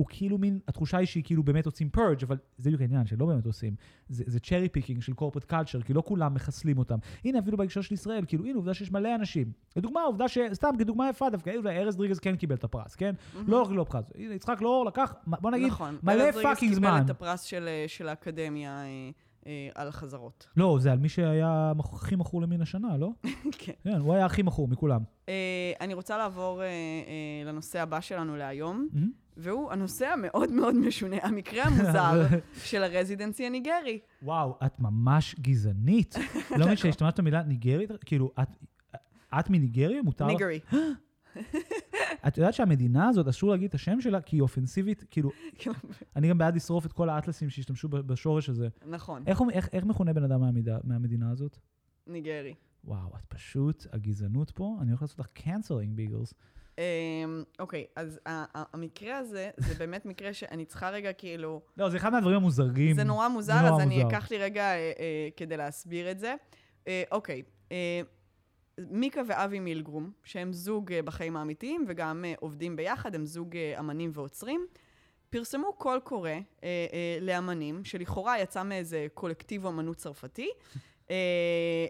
[0.00, 3.26] הוא כאילו מין, התחושה היא שהיא כאילו באמת עושים purge, אבל זה בדיוק העניין שלא
[3.26, 3.74] באמת עושים.
[4.08, 6.98] זה, זה cherry picking של corporate culture, כי לא כולם מחסלים אותם.
[7.24, 9.52] הנה, אפילו בהקשר של ישראל, כאילו, הנה, עובדה שיש מלא אנשים.
[9.76, 10.38] לדוגמה, עובדה ש...
[10.52, 13.14] סתם, כדוגמה יפה דווקא, הנה, ארז דריגז כן קיבל את הפרס, כן?
[13.46, 14.04] לא רק לא פרס.
[14.14, 15.96] יצחק לאור לקח, בוא נגיד, נכון.
[16.02, 16.90] מלא ארז fucking זמן.
[16.90, 19.10] קיבל את הפרס של, אה, של האקדמיה אה,
[19.74, 20.46] על החזרות.
[20.56, 23.10] לא, זה על מי שהיה הכי מכור למין השנה, לא?
[23.58, 23.72] כן.
[23.84, 25.00] כן, הוא היה הכי מכור מכולם.
[25.28, 26.72] אה, אני רוצה לעבור אה, אה,
[27.44, 28.88] לנושא הבא שלנו להיום.
[29.36, 32.26] והוא הנושא המאוד מאוד משונה, המקרה המוזר
[32.68, 33.98] של ה residency הניגרי.
[34.22, 36.14] וואו, את ממש גזענית.
[36.58, 38.48] לא מבין שהשתמשת במילה ניגרית, כאילו, את...
[39.38, 40.02] את מניגריה?
[40.02, 40.26] מותר?
[40.26, 40.60] ניגרי.
[42.26, 45.30] את יודעת שהמדינה הזאת, אסור להגיד את השם שלה, כי היא אופנסיבית, כאילו,
[46.16, 48.68] אני גם בעד לשרוף את כל האטלסים שהשתמשו בשורש הזה.
[48.86, 51.58] נכון, איך, איך, איך מכונה בן אדם מהמידה, מהמדינה הזאת?
[52.06, 52.54] ניגרי.
[52.84, 56.34] וואו, את פשוט, הגזענות פה, אני הולך לעשות לך canceling ביגלס.
[56.78, 61.60] אמ, אוקיי, אז המקרה הזה, זה באמת מקרה שאני צריכה רגע כאילו...
[61.76, 62.96] לא, זה אחד מהדברים המוזרים.
[62.96, 64.06] זה נורא מוזר, אז אני.
[64.06, 66.34] אקח לי רגע אה, אה, כדי להסביר את זה.
[66.88, 67.42] אה, אוקיי,
[68.90, 73.78] מיקה ואבי מילגרום, שהם זוג אה, בחיים האמיתיים וגם אה, עובדים ביחד, הם זוג אה,
[73.78, 74.66] אמנים ועוצרים,
[75.30, 80.50] פרסמו קול קורא אה, אה, לאמנים, שלכאורה יצא מאיזה קולקטיב אמנות צרפתי,
[81.10, 81.86] אה,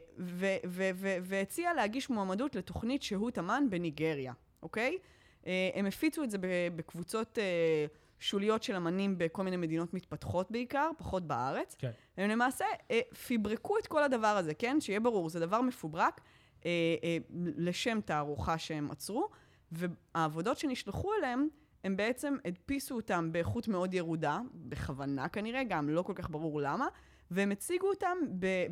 [1.22, 4.98] והציע להגיש מועמדות לתוכנית שהות אמן בניגריה, אוקיי?
[5.46, 6.38] אה, הם הפיצו את זה
[6.76, 7.86] בקבוצות אה,
[8.18, 11.76] שוליות של אמנים בכל מיני מדינות מתפתחות בעיקר, פחות בארץ.
[11.78, 11.90] כן.
[12.16, 14.80] הם למעשה אה, פיברקו את כל הדבר הזה, כן?
[14.80, 16.20] שיהיה ברור, זה דבר מפוברק
[16.66, 16.70] אה,
[17.04, 17.16] אה,
[17.56, 19.28] לשם תערוכה שהם עצרו,
[19.72, 21.48] והעבודות שנשלחו אליהם,
[21.84, 26.86] הם בעצם הדפיסו אותם באיכות מאוד ירודה, בכוונה כנראה, גם לא כל כך ברור למה,
[27.30, 28.18] והם הציגו אותם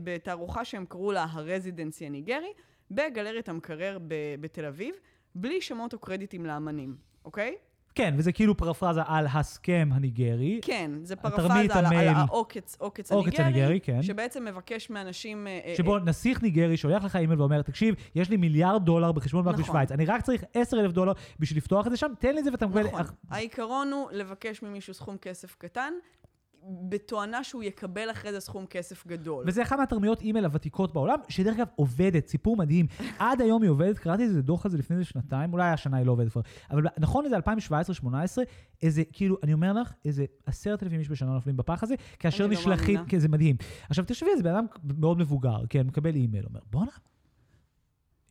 [0.04, 2.52] בתערוכה שהם קראו לה הרזידנסי הניגרי,
[2.90, 3.98] בגלריית המקרר
[4.40, 4.94] בתל אביב,
[5.34, 7.56] בלי שמות או קרדיטים לאמנים, אוקיי?
[7.98, 10.60] כן, וזה כאילו פרפרזה על הסכם הניגרי.
[10.62, 12.08] כן, זה פרפרזה על, על.
[12.08, 14.02] העוקץ, עוקץ הניגרי, הניגרי, כן.
[14.02, 15.46] שבעצם מבקש מאנשים...
[15.46, 19.44] אה, אה, שבו נסיך ניגרי שולח לך אימייל ואומר, תקשיב, יש לי מיליארד דולר בחשבון
[19.44, 19.64] בנק נכון.
[19.64, 22.44] בשוויץ, אני רק צריך 10 אלף דולר בשביל לפתוח את זה שם, תן לי את
[22.44, 22.86] זה ואתה מקבל...
[22.86, 23.00] נכון.
[23.00, 25.92] אך- העיקרון הוא לבקש ממישהו סכום כסף קטן,
[26.88, 29.44] בתואנה שהוא יקבל אחרי זה סכום כסף גדול.
[29.46, 32.86] וזה אחת מהתרמיות אימייל הוותיקות בעולם, שדרך אגב עובדת, סיפור מדהים.
[33.18, 36.06] עד היום היא עובדת, קראתי איזה דוח על זה לפני איזה שנתיים, אולי השנה היא
[36.06, 38.08] לא עובדת כבר, אבל נכון לזה 2017-2018,
[38.82, 42.52] איזה, כאילו, אני אומר לך, איזה עשרת אלפים איש בשנה נופלים בפח הזה, כאשר לא
[42.52, 43.04] נשלחים.
[43.04, 43.56] כן, זה מדהים.
[43.88, 44.66] עכשיו תחשבי, זה בן אדם
[44.98, 46.92] מאוד מבוגר, כן, מקבל אימייל, אומר, בואנה,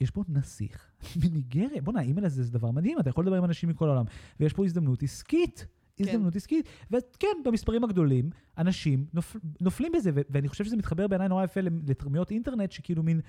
[0.01, 0.91] יש פה נסיך
[1.23, 4.05] מניגריה, בואנה, האימייל הזה זה דבר מדהים, אתה יכול לדבר עם אנשים מכל העולם,
[4.39, 5.67] ויש פה הזדמנות עסקית.
[5.99, 6.69] הזדמנות עסקית.
[6.91, 11.61] וכן, במספרים הגדולים, אנשים נופ, נופלים בזה, ו- ואני חושב שזה מתחבר בעיניי נורא יפה
[11.87, 13.21] לתרמיות אינטרנט, שכאילו מין,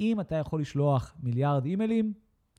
[0.00, 2.12] אם אתה יכול לשלוח מיליארד אימיילים,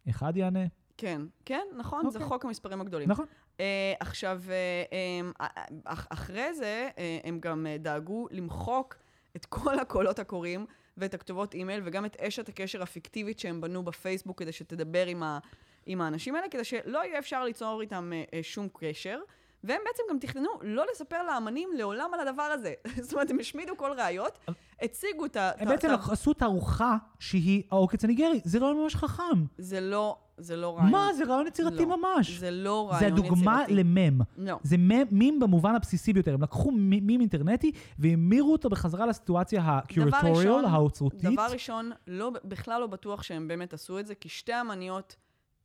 [0.09, 0.65] אחד יענה.
[0.97, 2.09] כן, כן, נכון, okay.
[2.09, 2.27] זה אוקיי.
[2.29, 3.09] חוק המספרים הגדולים.
[3.09, 3.25] נכון.
[3.57, 3.61] Uh,
[3.99, 4.91] עכשיו, uh,
[5.33, 5.43] um,
[5.83, 8.95] אח, אחרי זה, uh, הם גם uh, דאגו למחוק
[9.35, 10.65] את כל הקולות הקוראים
[10.97, 15.39] ואת הכתובות אימייל, וגם את אשת הקשר הפיקטיבית שהם בנו בפייסבוק כדי שתדבר עם, ה,
[15.85, 19.19] עם האנשים האלה, כדי שלא יהיה אפשר ליצור איתם uh, uh, שום קשר.
[19.63, 22.73] והם בעצם גם תכננו לא לספר לאמנים לעולם על הדבר הזה.
[23.03, 24.39] זאת אומרת, הם השמידו כל ראיות,
[24.81, 25.51] הציגו את ה...
[25.57, 28.41] הם בעצם עשו תערוכה שהיא העוקץ הניגרי.
[28.43, 29.45] זה רעיון ממש חכם.
[29.57, 30.91] זה לא, זה לא רעיון.
[30.91, 31.13] מה?
[31.13, 32.39] זה רעיון יצירתי לא, ממש.
[32.39, 33.27] זה לא רעיון זה יצירתי.
[33.27, 34.21] הדוגמה למם.
[34.37, 34.59] לא.
[34.63, 36.33] זה מם, מים במובן הבסיסי ביותר.
[36.33, 41.31] הם לקחו מים אינטרנטי והמירו אותו בחזרה לסיטואציה ה-curatorial, האוצרותית.
[41.31, 45.15] דבר ראשון, לא, בכלל לא בטוח שהם באמת עשו את זה, כי שתי אמניות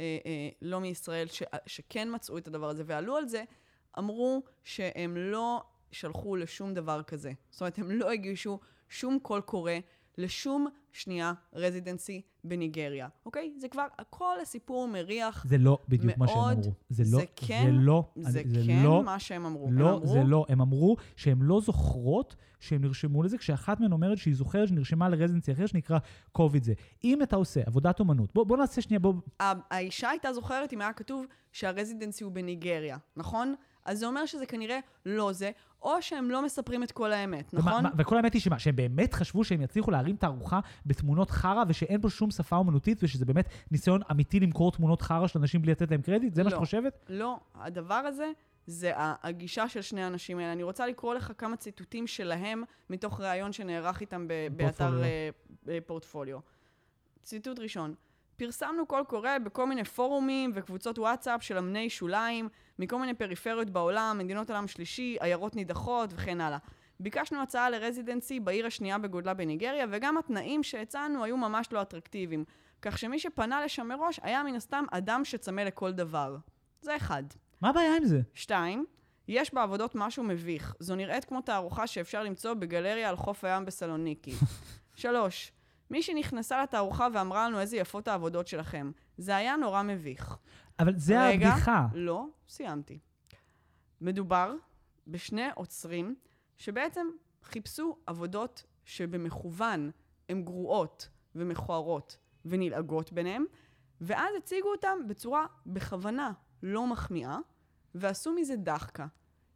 [0.01, 3.45] אה, אה, לא מישראל ש, שכן מצאו את הדבר הזה ועלו על זה,
[3.99, 7.33] אמרו שהם לא שלחו לשום דבר כזה.
[7.51, 9.73] זאת אומרת, הם לא הגישו שום קול קורא
[10.19, 13.53] לשום שנייה residency בניגריה, אוקיי?
[13.59, 16.73] זה כבר, כל הסיפור מריח זה לא בדיוק מה שהם מאוד, אמרו.
[16.91, 19.69] זה זה לא, כן- זה לא, זה אני- כן לא, מה שהם אמרו.
[19.73, 20.47] לא, הם אמרו, זה לא.
[20.49, 25.13] הם אמרו שהן לא זוכרות שהם נרשמו לזה, כשאחת מהן אומרת שהיא זוכרת שנרשמה ל
[25.13, 25.99] residency אחר שנקרא
[26.33, 26.73] קוביד זה.
[27.05, 29.15] אם אתה עושה עבודת אומנות, בוא, בוא נעשה שנייה, בוא...
[29.41, 33.55] האישה הייתה זוכרת אם היה כתוב שהרזידנסי הוא בניגריה, נכון?
[33.85, 35.51] אז זה אומר שזה כנראה לא זה,
[35.83, 37.83] או שהם לא מספרים את כל האמת, ומה- נכון?
[37.83, 42.01] מה- וכל האמת היא שמה, שהם באמת חשבו שהם יצליחו להרים תערוכה בתמונות חרא, ושאין
[42.01, 45.91] פה שום שפה אומנותית, ושזה באמת ניסיון אמיתי למכור תמונות חרא של אנשים בלי לתת
[45.91, 46.35] להם קרדיט?
[46.35, 46.51] זה מה לא.
[46.51, 47.05] שאת חושבת?
[47.09, 48.31] לא, הדבר הזה
[48.67, 50.53] זה הגישה של שני האנשים האלה.
[50.53, 55.03] אני רוצה לקרוא לך כמה ציטוטים שלהם מתוך ראיון שנערך איתם ב- באתר
[55.69, 56.39] אה, פורטפוליו.
[57.23, 57.95] ציטוט ראשון,
[58.37, 62.49] פרסמנו קול קורא בכל מיני פורומים וקבוצות וואטסאפ של אמני שוליים,
[62.79, 66.59] מכל מיני פריפריות בעולם, מדינות עולם שלישי, עיירות נידחות וכן הלאה.
[67.01, 72.45] ביקשנו הצעה לרזידנסי בעיר השנייה בגודלה בניגריה, וגם התנאים שהצענו היו ממש לא אטרקטיביים.
[72.83, 76.37] כך שמי שפנה לשם מראש היה מן הסתם אדם שצמא לכל דבר.
[76.81, 77.23] זה אחד.
[77.61, 78.21] מה הבעיה עם זה?
[78.35, 78.85] שתיים,
[79.29, 80.75] יש בעבודות משהו מביך.
[80.81, 84.35] זו נראית כמו תערוכה שאפשר למצוא בגלריה על חוף הים בסלוניקי.
[84.95, 85.53] שלוש,
[85.91, 88.91] מי שנכנסה לתערוכה ואמרה לנו איזה יפות העבודות שלכם.
[89.19, 90.37] זה היה נורא מביך.
[90.79, 91.49] אבל זה רגע.
[91.49, 91.87] הבדיחה.
[91.95, 92.99] לא, סיימתי.
[94.01, 94.55] מדובר
[95.07, 96.15] בשני עוצרים
[96.57, 97.07] שבעצם
[97.43, 99.91] חיפשו עבודות שבמכוון
[100.29, 103.45] הן גרועות ומכוערות ונלעגות ביניהם,
[104.01, 106.33] ואז הציגו אותם בצורה בכוונה
[106.63, 107.39] לא מחמיאה,
[107.95, 109.07] ועשו מזה דחקה.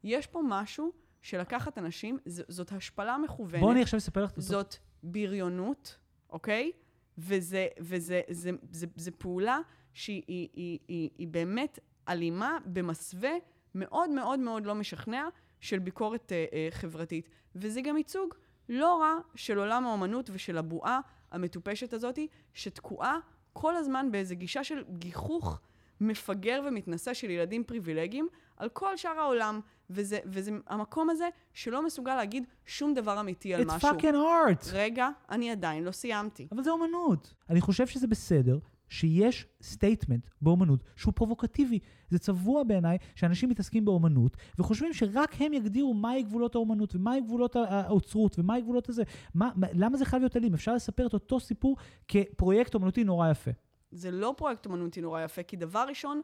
[0.05, 3.61] יש פה משהו שלקחת אנשים, ז- זאת השפלה מכוונת.
[3.61, 4.47] בואי אני עכשיו אספר לך את אותו...
[4.49, 5.99] זאת בריונות,
[6.31, 6.73] אוקיי?
[7.19, 9.59] וזה, וזה זה, זה, זה פעולה
[9.93, 13.33] שהיא היא, היא, היא, היא באמת אלימה במסווה
[13.75, 15.29] מאוד מאוד מאוד לא משכנע
[15.61, 17.29] של ביקורת אה, אה, חברתית.
[17.55, 18.35] וזה גם ייצוג
[18.69, 21.01] לא רע של עולם האומנות ושל הבועה
[21.31, 23.19] המטופשת הזאתי, שתקועה
[23.53, 25.61] כל הזמן באיזו גישה של גיחוך
[26.01, 29.61] מפגר ומתנשא של ילדים פריבילגיים על כל שאר העולם.
[29.91, 33.89] וזה, וזה המקום הזה שלא מסוגל להגיד שום דבר אמיתי על It's משהו.
[33.91, 34.69] fucking art.
[34.73, 36.49] רגע, אני עדיין לא סיימתי.
[36.53, 37.35] אבל זה אומנות.
[37.51, 38.59] אני חושב שזה בסדר
[38.89, 41.79] שיש statement באומנות שהוא פרובוקטיבי.
[42.11, 47.57] זה צבוע בעיניי שאנשים מתעסקים באומנות וחושבים שרק הם יגדירו מהי גבולות האומנות ומהי גבולות
[47.57, 49.03] הא- האוצרות ומהי גבולות הזה.
[49.35, 50.55] מה, מה, למה זה חייב להיות אלים?
[50.55, 51.77] אפשר לספר את אותו סיפור
[52.09, 53.51] כפרויקט אומנותי נורא יפה.
[53.91, 56.21] זה לא פרויקט אומנותי נורא יפה, כי דבר ראשון,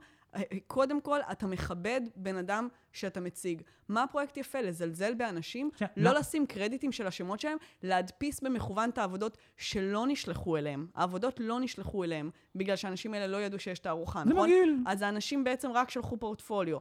[0.67, 3.63] קודם כל, אתה מכבד בן אדם שאתה מציג.
[3.89, 4.61] מה פרויקט יפה?
[4.61, 5.71] לזלזל באנשים?
[5.73, 7.57] עכשיו, לא מה- לשים קרדיטים של השמות שלהם?
[7.83, 10.87] להדפיס במכוון את העבודות שלא נשלחו אליהם.
[10.95, 14.49] העבודות לא נשלחו אליהם, בגלל שהאנשים האלה לא ידעו שיש תערוכה, זה נכון?
[14.49, 14.77] מגעיל.
[14.87, 16.79] אז האנשים בעצם רק שלחו פורטפוליו.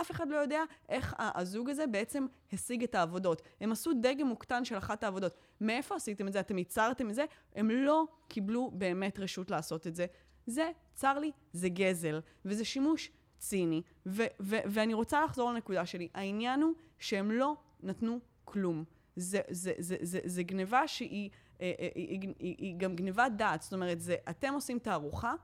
[0.00, 3.42] אף אחד לא יודע איך הזוג הזה בעצם השיג את העבודות.
[3.60, 5.34] הם עשו דגם מוקטן של אחת העבודות.
[5.60, 6.40] מאיפה עשיתם את זה?
[6.40, 7.24] אתם ייצרתם את זה?
[7.54, 10.06] הם לא קיבלו באמת רשות לעשות את זה.
[10.46, 13.82] זה, צר לי, זה גזל, וזה שימוש ציני.
[14.06, 16.08] ו- ו- ואני רוצה לחזור לנקודה שלי.
[16.14, 18.84] העניין הוא שהם לא נתנו כלום.
[19.16, 21.30] זה, זה, זה, זה, זה גניבה שהיא
[21.60, 23.62] אה, אה, היא, היא, היא, היא גם גניבת דעת.
[23.62, 25.34] זאת אומרת, זה, אתם עושים תערוכה,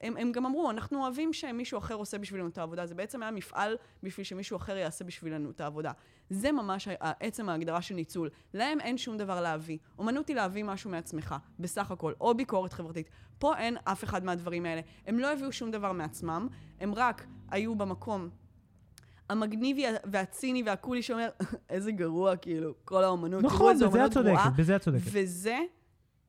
[0.00, 2.86] הם, הם גם אמרו, אנחנו אוהבים שמישהו אחר עושה בשבילנו את העבודה.
[2.86, 5.92] זה בעצם היה מפעל בשביל שמישהו אחר יעשה בשבילנו את העבודה.
[6.30, 6.88] זה ממש
[7.20, 8.30] עצם ההגדרה של ניצול.
[8.54, 9.78] להם אין שום דבר להביא.
[9.98, 13.10] אומנות היא להביא משהו מעצמך, בסך הכל, או ביקורת חברתית.
[13.38, 14.80] פה אין אף אחד מהדברים האלה.
[15.06, 16.48] הם לא הביאו שום דבר מעצמם,
[16.80, 18.28] הם רק היו במקום
[19.28, 21.28] המגניבי והציני והקולי שאומר,
[21.70, 24.40] איזה גרוע, כאילו, כל האומנות, נכון, בזה את צודקת.
[24.56, 25.02] בזה את צודקת.
[25.12, 25.58] וזה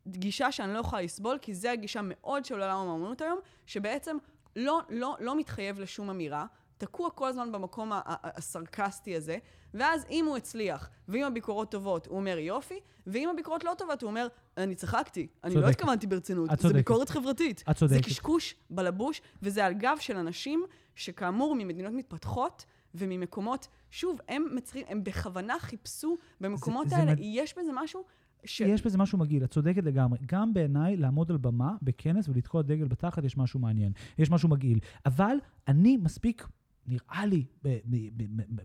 [0.08, 4.18] גישה שאני לא יכולה לסבול, כי זה הגישה מאוד של עולם האמנות היום, שבעצם
[4.56, 6.46] לא, לא, לא מתחייב לשום אמירה,
[6.78, 9.38] תקוע כל הזמן במקום הסרקסטי הזה,
[9.74, 14.10] ואז אם הוא הצליח, ואם הביקורות טובות, הוא אומר יופי, ואם הביקורות לא טובות, הוא
[14.10, 14.28] אומר,
[14.58, 15.76] אני צחקתי, אני לא צודקת.
[15.76, 16.74] התכוונתי ברצינות, זה.
[16.74, 17.64] ביקורת חברתית.
[17.72, 17.96] את צודקת.
[18.04, 20.64] זה קשקוש בלבוש, וזה על גב של אנשים
[20.96, 27.58] שכאמור ממדינות מתפתחות וממקומות, שוב, הם מצרים, הם בכוונה חיפשו במקומות זה האלה, מד- יש
[27.58, 28.04] בזה משהו
[28.46, 28.62] ש...
[28.62, 30.20] יש בזה משהו מגעיל, את צודקת לגמרי.
[30.26, 33.92] גם בעיניי, לעמוד על במה בכנס ולתקוע דגל בתחת, יש משהו מעניין.
[34.18, 34.80] יש משהו מגעיל.
[35.06, 35.36] אבל
[35.68, 36.48] אני מספיק,
[36.88, 37.46] נראה לי,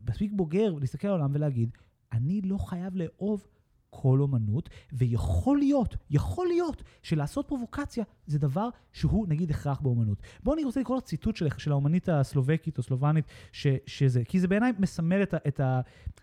[0.08, 1.70] מספיק בוגר להסתכל על העולם ולהגיד,
[2.12, 3.46] אני לא חייב לאהוב
[3.90, 10.18] כל אומנות, ויכול להיות, יכול להיות, שלעשות פרובוקציה זה דבר שהוא נגיד הכרח באומנות.
[10.42, 14.40] בואו אני רוצה לקרוא לך ציטוט של, של האומנית הסלובקית או סלובנית, ש, שזה, כי
[14.40, 15.80] זה בעיניי מסמל את ה, את ה...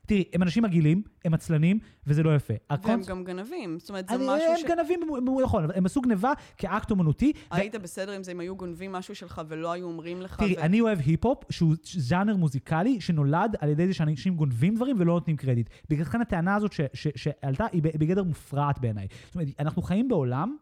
[0.08, 2.54] תראי, הם אנשים מגעילים, הם עצלנים, וזה לא יפה.
[2.70, 4.64] והם הקונס- גם גנבים, זאת אומרת, זה אני- משהו הם ש...
[4.68, 7.32] גנבים, הם- הם- נכון, הם עשו גניבה כאקט אומנותי.
[7.36, 10.36] ו- היית בסדר עם זה אם היו גונבים משהו שלך ולא היו אומרים לך?
[10.38, 14.96] תראי, ו- אני אוהב היפ-הופ, שהוא ז'אנר מוזיקלי שנולד על ידי זה שאנשים גונבים דברים
[15.00, 15.70] ולא נותנים קרדיט.
[15.90, 17.08] בגלל כן הטענה הזאת ש- ש-
[17.56, 19.08] שעלתה היא בגדר מופרעת בעיניי.
[19.26, 20.58] זאת אומרת, אנחנו חיים בעולם...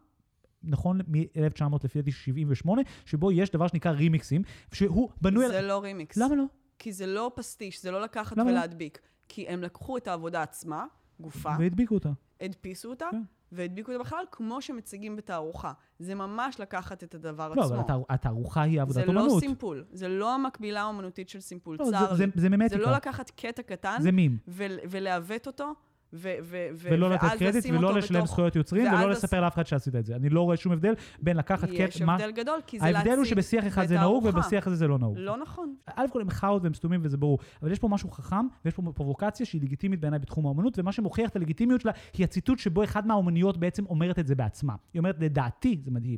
[0.63, 4.41] נכון, מ-1900 לפי דעתי 78, שבו יש דבר שנקרא רימיקסים,
[4.73, 5.51] שהוא בנוי על...
[5.51, 6.17] זה לא רימיקס.
[6.17, 6.43] למה לא?
[6.79, 8.55] כי זה לא פסטיש, זה לא לקחת למה לא?
[8.57, 8.99] ולהדביק.
[9.29, 10.85] כי הם לקחו את העבודה עצמה,
[11.19, 12.09] גופה, והדביקו אותה.
[12.41, 13.21] הדפיסו אותה, כן.
[13.51, 15.73] והדביקו אותה בכלל כמו שמציגים בתערוכה.
[15.99, 17.73] זה ממש לקחת את הדבר לא, עצמו.
[17.75, 19.31] אבל התער- התערוכה היא עבודת זה אומנות.
[19.31, 22.25] לא סימפול, זה לא המקבילה האומנותית של סימפול, לא, זה- צר זה-.
[22.35, 22.81] זה זה ממטיקה.
[22.81, 24.37] לא לקחת קטע קטן זה מים.
[24.47, 25.71] ול- ולעוות אותו,
[26.13, 29.53] ו- ו- ו- ולא לתת קרדיט, ולא לשלם בתוך- זכויות יוצרים, ולא לס- לספר לאף
[29.53, 30.15] אחד שעשית את זה.
[30.15, 32.05] אני לא רואה שום הבדל בין לקחת יש קטע...
[32.05, 34.25] מה- הבדל גדול, כי זה ההבדל הוא להציג שבשיח אחד זה נהוג.
[34.25, 35.17] ובשיח הזה זה לא נהוג.
[35.17, 35.75] לא נכון.
[35.95, 38.81] א' כל הם חארות והם סתומים וזה ברור, אבל יש פה משהו חכם, ויש פה
[38.95, 43.07] פרובוקציה שהיא לגיטימית בעיניי בתחום האומנות, ומה שמוכיח את הלגיטימיות שלה היא הציטוט שבו אחד
[43.07, 44.75] מהאומניות בעצם אומרת את זה בעצמה.
[44.93, 46.17] היא אומרת, לדעתי, זה מדהים,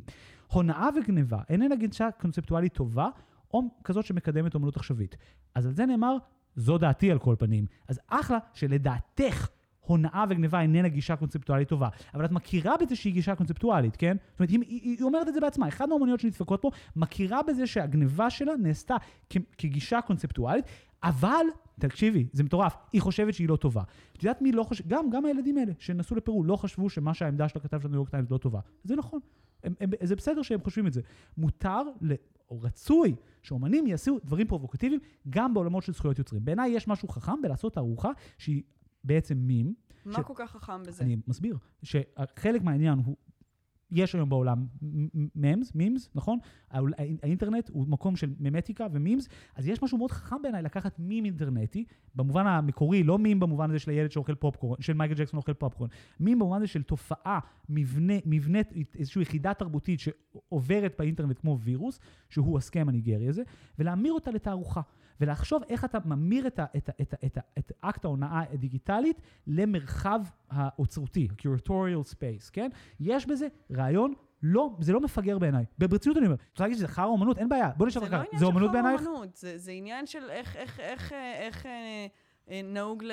[0.52, 3.08] הונאה וגניבה איננה גישה קונספטואלית טובה,
[3.54, 5.16] או כזאת שמקדמת אומנות עכשווית.
[5.54, 6.16] אז על זה נאמר,
[6.56, 7.66] זו דעתי על כל פנים.
[7.88, 9.48] אז אחלה שלדעתך
[9.86, 11.88] הונאה וגניבה איננה גישה קונספטואלית טובה.
[12.14, 14.16] אבל את מכירה בזה שהיא גישה קונספטואלית, כן?
[14.30, 15.68] זאת אומרת, היא, היא, היא אומרת את זה בעצמה.
[15.68, 18.96] אחת מהאומניות שנדפקות פה מכירה בזה שהגניבה שלה נעשתה
[19.30, 20.64] כ, כגישה קונספטואלית,
[21.02, 21.46] אבל,
[21.80, 23.82] תקשיבי, זה מטורף, היא חושבת שהיא לא טובה.
[24.12, 27.48] את יודעת מי לא חושב, גם, גם הילדים האלה שנסעו לפרו לא חשבו שמה שהעמדה
[27.48, 28.60] של הכתב של הניו יורק טיימס לא טובה.
[28.84, 29.20] זה נכון.
[29.64, 31.00] הם, הם, זה בסדר שהם חושבים את זה.
[31.36, 32.12] מותר, ל,
[32.50, 36.44] או רצוי, שאומנים יעשו דברים פרובוקטיביים גם בעולמות של זכויות יוצרים.
[36.44, 38.62] בעיניי יש משהו חכם בלעשות תערוכה שהיא
[39.04, 39.74] בעצם מים,
[40.04, 41.04] מה ש- כל כך חכם בזה?
[41.04, 43.16] אני מסביר, שחלק מהעניין הוא,
[43.90, 44.66] יש היום בעולם
[45.34, 46.38] ממס, מימס, נכון?
[47.22, 51.84] האינטרנט הוא מקום של ממטיקה ומימס, אז יש משהו מאוד חכם בעיניי לקחת מים אינטרנטי,
[52.14, 55.88] במובן המקורי, לא מים במובן הזה של הילד שאוכל פופקורן, של מייקל ג'קסון אוכל פופקורן,
[56.20, 57.38] מים במובן הזה של תופעה,
[57.68, 58.58] מבנה, מבנה,
[58.98, 63.42] איזושהי יחידה תרבותית שעוברת באינטרנט כמו וירוס, שהוא הסכם הניגרי הזה,
[63.78, 64.80] ולהמיר אותה לתערוכה.
[65.20, 68.42] ולחשוב איך אתה ממיר את, ה, את, ה, את, ה, את, ה, את אקט ההונאה
[68.52, 72.70] הדיגיטלית למרחב האוצרותי, ה-curatorial space, כן?
[73.00, 75.64] יש בזה רעיון, לא, זה לא מפגר בעיניי.
[75.78, 76.36] ברצינות אני אומר.
[76.36, 77.38] את רוצה להגיד שזה חרא אומנות?
[77.38, 77.70] אין בעיה.
[77.76, 78.18] בוא נשאל זה אותך לא.
[78.18, 79.06] עניין זה של אומנות חרא בעינייך?
[79.06, 82.06] אומנות, זה, זה עניין של איך, איך, איך, אה, איך אה,
[82.50, 83.12] אה, נהוג ל,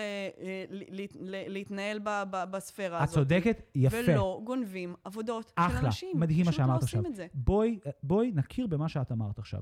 [0.70, 3.16] ל, ל, להתנהל ב, ב, בספירה את הזאת.
[3.16, 3.98] צודקת, יפה.
[4.08, 6.20] ולא גונבים עבודות של אחלה, אנשים.
[6.20, 7.12] מדהים מה לא שאמרת עושים עכשיו.
[7.12, 7.28] את זה.
[7.34, 9.62] בואי, בואי נכיר במה שאת אמרת עכשיו.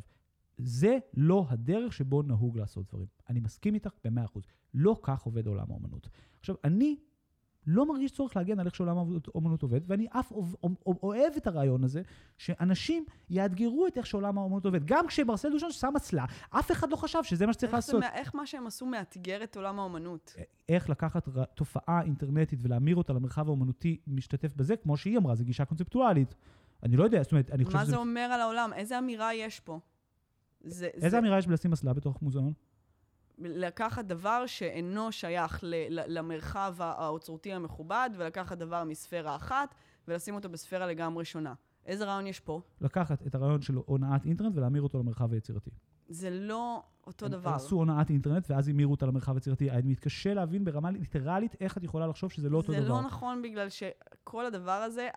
[0.60, 3.08] זה לא הדרך שבו נהוג לעשות דברים.
[3.30, 4.44] אני מסכים איתך במאה אחוז.
[4.74, 6.10] לא כך עובד עולם האומנות.
[6.40, 6.96] עכשיו, אני
[7.68, 10.32] לא מרגיש צורך להגן על איך שעולם האומנות עובד, ואני אף
[10.86, 12.02] אוהב, את הרעיון הזה,
[12.38, 14.86] שאנשים יאתגרו את איך שעולם האומנות עובד.
[14.86, 18.00] גם כשברסל דושן שם אצלה, אף אחד לא חשב שזה מה שצריך זה, לעשות.
[18.00, 20.36] מה- איך מה שהם עשו מאתגר את עולם האומנות?
[20.70, 25.66] איך לקחת תופעה אינטרנטית ולהמיר אותה למרחב האומנותי משתתף בזה, כמו שהיא אמרה, זו גישה
[25.66, 26.36] קונספטואלית.
[26.84, 27.92] אני לא יודע, זאת אומרת, אני חושב מה שזה...
[27.92, 28.74] זה אומר על העולם?
[28.74, 29.80] איזה אמירה יש פה?
[30.62, 32.54] זה, איזה זה אמירה יש בלשים אסלה בתוך מוזיאון?
[33.38, 39.76] לקחת דבר שאינו שייך ל, ל, למרחב האוצרותי המכובד, ולקחת דבר מספירה אחת,
[40.08, 41.54] ולשים אותו בספירה לגמרי שונה.
[41.86, 42.62] איזה רעיון יש פה?
[42.82, 45.72] לקחת את הרעיון של הונאת אינטרנט ולהמיר אותו למרחב היצירתי.
[46.10, 47.50] זה לא אותו הם דבר.
[47.50, 49.72] עשו הונאת אינטרנט ואז המירו אותה למרחב היצירתי.
[49.72, 52.90] אני מתקשה להבין ברמה ליטרלית איך את יכולה לחשוב שזה לא אותו זה דבר.
[52.90, 55.10] לא נכון בגלל שכל הדבר הזה,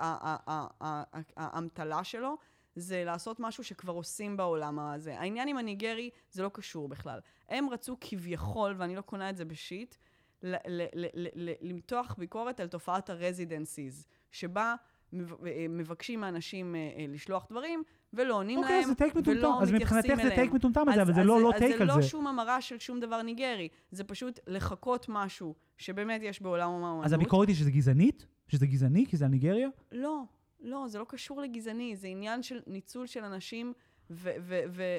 [1.36, 2.36] האמתלה שלו,
[2.76, 5.18] זה לעשות משהו שכבר עושים בעולם הזה.
[5.18, 7.18] העניין עם הניגרי, זה לא קשור בכלל.
[7.48, 9.94] הם רצו כביכול, ואני לא קונה את זה bullshit,
[10.42, 14.74] ל- ל- ל- ל- ל- למתוח ביקורת על תופעת ה residencies, שבה
[15.12, 19.38] מב- אה, מבקשים מאנשים אה, אה, לשלוח דברים, ולא עונים אוקיי, להם, זה טייק מטומטם.
[19.40, 20.34] ולא אז מתייחסים מבחינתך זה אליהם.
[20.40, 22.02] טייק מטומטם הזה, אז- אבל זה אז לא לא אז טייק זה על לא זה.
[22.02, 27.04] שום המרה של שום דבר ניגרי, זה פשוט לחקות משהו שבאמת יש בעולם האמנות.
[27.04, 28.26] אז הביקורת היא שזה גזענית?
[28.48, 29.68] שזה גזעני כי זה על ניגריה?
[29.92, 30.22] לא,
[30.62, 33.72] לא, זה לא קשור לגזעני, זה עניין של ניצול של אנשים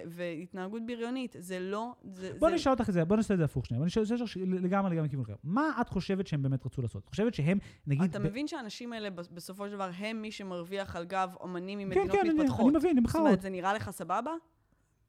[0.08, 1.36] והתנהגות בריונית.
[1.40, 1.94] זה לא...
[2.04, 2.56] זה, בוא זה...
[2.56, 3.80] נשאל אותך את זה, בוא נעשה את זה הפוך שנייה.
[3.80, 5.36] בוא נשאל אותך לגמרי לגמרי כיוון אחר.
[5.44, 7.04] מה את חושבת שהם באמת רצו לעשות?
[7.04, 7.58] את חושבת שהם,
[7.88, 8.10] נגיד...
[8.10, 11.86] אתה ב- מבין שהאנשים האלה בסופו של דבר הם מי שמרוויח על גב אומנים כן,
[11.86, 12.60] ממדינות כן, אני- מתפתחות.
[12.70, 13.26] אני מבין, הם זאת בחרות.
[13.26, 14.32] אומרת, זה נראה לך סבבה?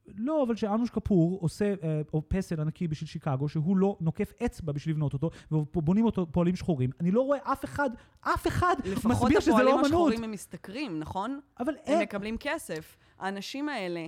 [0.07, 4.95] לא, אבל שאנוש כפור עושה אה, פסל ענקי בשביל שיקגו, שהוא לא נוקף אצבע בשביל
[4.95, 6.89] לבנות אותו, ובונים אותו פועלים שחורים.
[6.99, 7.89] אני לא רואה אף אחד,
[8.21, 9.85] אף אחד לפחות מסביר שזה הפועלים לא אמנות.
[9.91, 11.39] השחורים הם משתכרים, נכון?
[11.59, 12.01] אבל הם אין...
[12.01, 12.97] מקבלים כסף.
[13.19, 14.07] האנשים האלה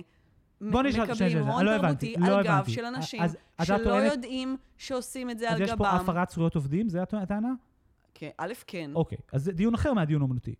[0.60, 2.70] בוא נשאל- מקבלים הון לא תרבותי לא על גב הבנתי.
[2.72, 5.86] של אנשים אז- אז שלא טוענת- יודעים שעושים את זה אז על יש פה גבם.
[5.86, 6.86] הפרת זכויות עובדים?
[7.02, 7.52] הטע- הטענה?
[8.14, 8.90] כן, א', כן.
[8.94, 10.54] אוקיי, אז זה דיון אחר מהדיון האומנותי.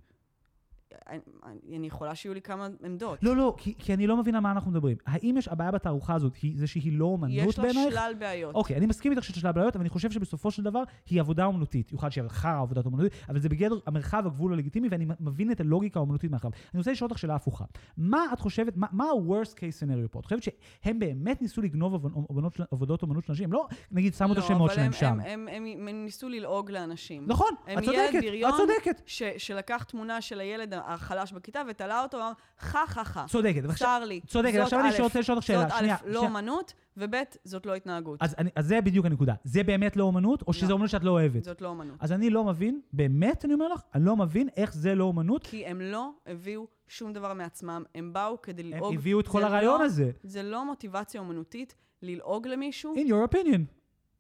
[1.09, 3.19] אני- אני יכולה שיהיו לי כמה עמדות.
[3.23, 4.97] לא, לא, כי, כי אני לא מבין על מה אנחנו מדברים.
[5.07, 7.93] האם יש, הבעיה בתערוכה הזאת היא זה שהיא לא אומנות יש לה בעינייך?
[7.95, 8.55] שלל בעיות.
[8.55, 11.45] אוקיי, אני מסכים איתך שיש שלל בעיות, אבל אני חושב שבסופו של דבר היא עבודה
[11.45, 11.93] אומנותית.
[11.93, 15.99] יוכל שיהיה חרא עבודת אומנותית, אבל זה בגדר המרחב הגבול הלגיטימי, ואני מבין את הלוגיקה
[16.01, 16.53] האומנותית מאחוריו.
[16.75, 17.65] אני רוצה לשאול אותך שאלה הפוכה.
[17.97, 20.21] מה את חושבת, מה, מה ה-worst case scenario פה?
[20.21, 23.45] את חושבת שהם באמת ניסו לגנוב עבוד- עבודות עבודות אומנות של אנשים?
[23.45, 25.07] הם לא, נגיד, שמו את השמות שלהם שם.
[25.07, 27.25] לא, אבל הם, הם, הם, הם ניסו ללעוג לאנשים.
[27.27, 29.03] נכון, הם את ילד צודקת, בריון את צודקת.
[29.07, 33.25] ש, שלקח תמונה של הילד החלש בכיתה ותלה אותו, אמר, חה חה חה.
[33.29, 33.63] צודקת.
[33.79, 34.21] צר לי.
[34.27, 35.61] צודקת, עכשיו אני רוצה לשאול אותך שאלה.
[35.63, 36.27] זאת א', לא.
[36.27, 37.15] אמנות, וב',
[37.45, 38.23] זאת לא התנהגות.
[38.23, 39.35] אז, אני, אז זה בדיוק הנקודה.
[39.45, 40.73] זה באמת לא אומנות, או לא.
[40.73, 41.45] אומנות שאת לא אוהבת?
[41.45, 41.97] זאת לא אמנות.
[42.01, 45.47] אז אני לא מבין, באמת אני אומר לך, אני לא מבין איך זה לא אומנות.
[45.47, 48.95] כי הם לא הביאו שום דבר מעצמם, הם באו כדי הם ללעוג.
[48.95, 50.11] הביאו את כל הרעיון לא- הזה.
[50.23, 52.95] זה לא מוטיבציה אומנותית ללעוג למישהו.
[52.95, 53.61] In your opinion.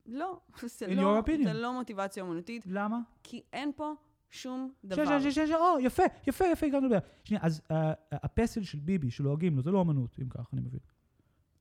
[0.06, 0.38] לא,
[0.78, 1.20] זה In לא.
[1.44, 2.98] זה לא מוטיבציה אומנותית, למה?
[3.22, 3.92] כי אין פה
[4.30, 5.20] שום דבר.
[5.20, 7.00] שש, שש, שש, או, יפה, יפה, יפה, הגענו לבעיה.
[7.24, 10.80] שנייה, אז אה, הפסל של ביבי שלועגים לו, זה לא אמנות, אם כך, אני מבין.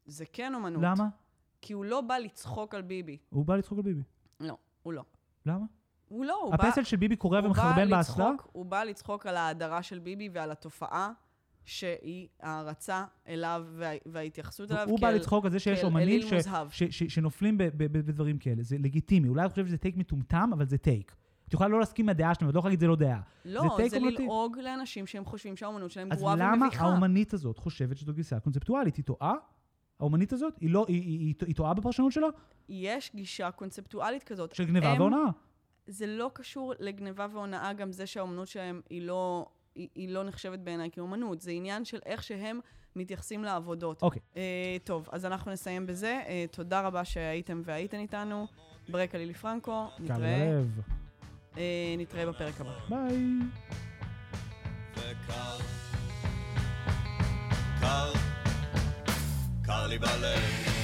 [0.06, 0.84] זה כן אומנות.
[0.84, 1.08] למה?
[1.62, 3.18] כי הוא לא בא לצחוק על ביבי.
[3.30, 4.02] הוא בא לצחוק על ביבי.
[4.40, 5.04] לא, הוא לא.
[5.46, 5.66] למה?
[6.08, 6.68] הוא לא, הוא בא...
[6.68, 8.32] הפסל של ביבי קורע הוא ומחרבן בא באסלה?
[8.52, 11.12] הוא בא לצחוק על ההדרה של ביבי ועל התופעה
[11.66, 16.22] שהיא הערצה אליו וה- וההתייחסות אליו הוא בא כאל- לצחוק על זה שיש כאל אומנים
[16.22, 16.34] ש-.
[16.72, 18.64] ש- ש- שנופלים ב- ב- ב- בדברים כאלה.
[18.64, 19.28] זה לגיטימי.
[19.30, 21.16] אולי את חושבת שזה טייק מטומטם, אבל זה טייק.
[21.48, 23.20] את יכולה לא להסכים עם הדעה שלהם, לא יכולה להגיד זה לא דעה.
[23.46, 24.00] לא, זה זה.
[24.00, 26.86] ללעוג לאנשים שהם חושבים שהאומנות שלהם אז גרועה למה ומביכה.
[26.86, 28.96] האומנית הזאת חושבת שזו גישה קונספטואלית?
[28.96, 29.34] היא טועה?
[30.00, 30.54] האומנית הזאת?
[30.62, 32.28] היא לא, היא- היא היא- היא טועה בפרשנות שלה?
[32.70, 34.56] יש גישה קונספטואלית כזאת.
[34.56, 35.20] של גניבה הם- והונאה.
[35.88, 39.46] זה לא קשור לגניבה והונאה, גם זה שהאומנות שלהם היא לא,
[39.76, 41.42] היא, היא לא נחשבת בעיניי כאומנות.
[41.42, 42.60] זה עניין של איך שהם
[42.96, 44.02] מתייחסים לעבודות.
[44.02, 44.22] אוקיי.
[44.38, 44.42] אה,
[44.84, 46.22] טוב, אז אנחנו נסיים בזה.
[46.28, 48.48] אה, תודה רבה שהייתם והייתן איתנו.
[48.90, 50.28] ברקע לילי פרנקו, נתראה.
[50.28, 50.62] אה,
[51.98, 52.72] נתראה בפרק הבא.
[52.90, 53.18] ביי.
[54.96, 55.58] וקר,
[57.80, 58.14] קר,
[59.66, 60.77] קר לי בלב.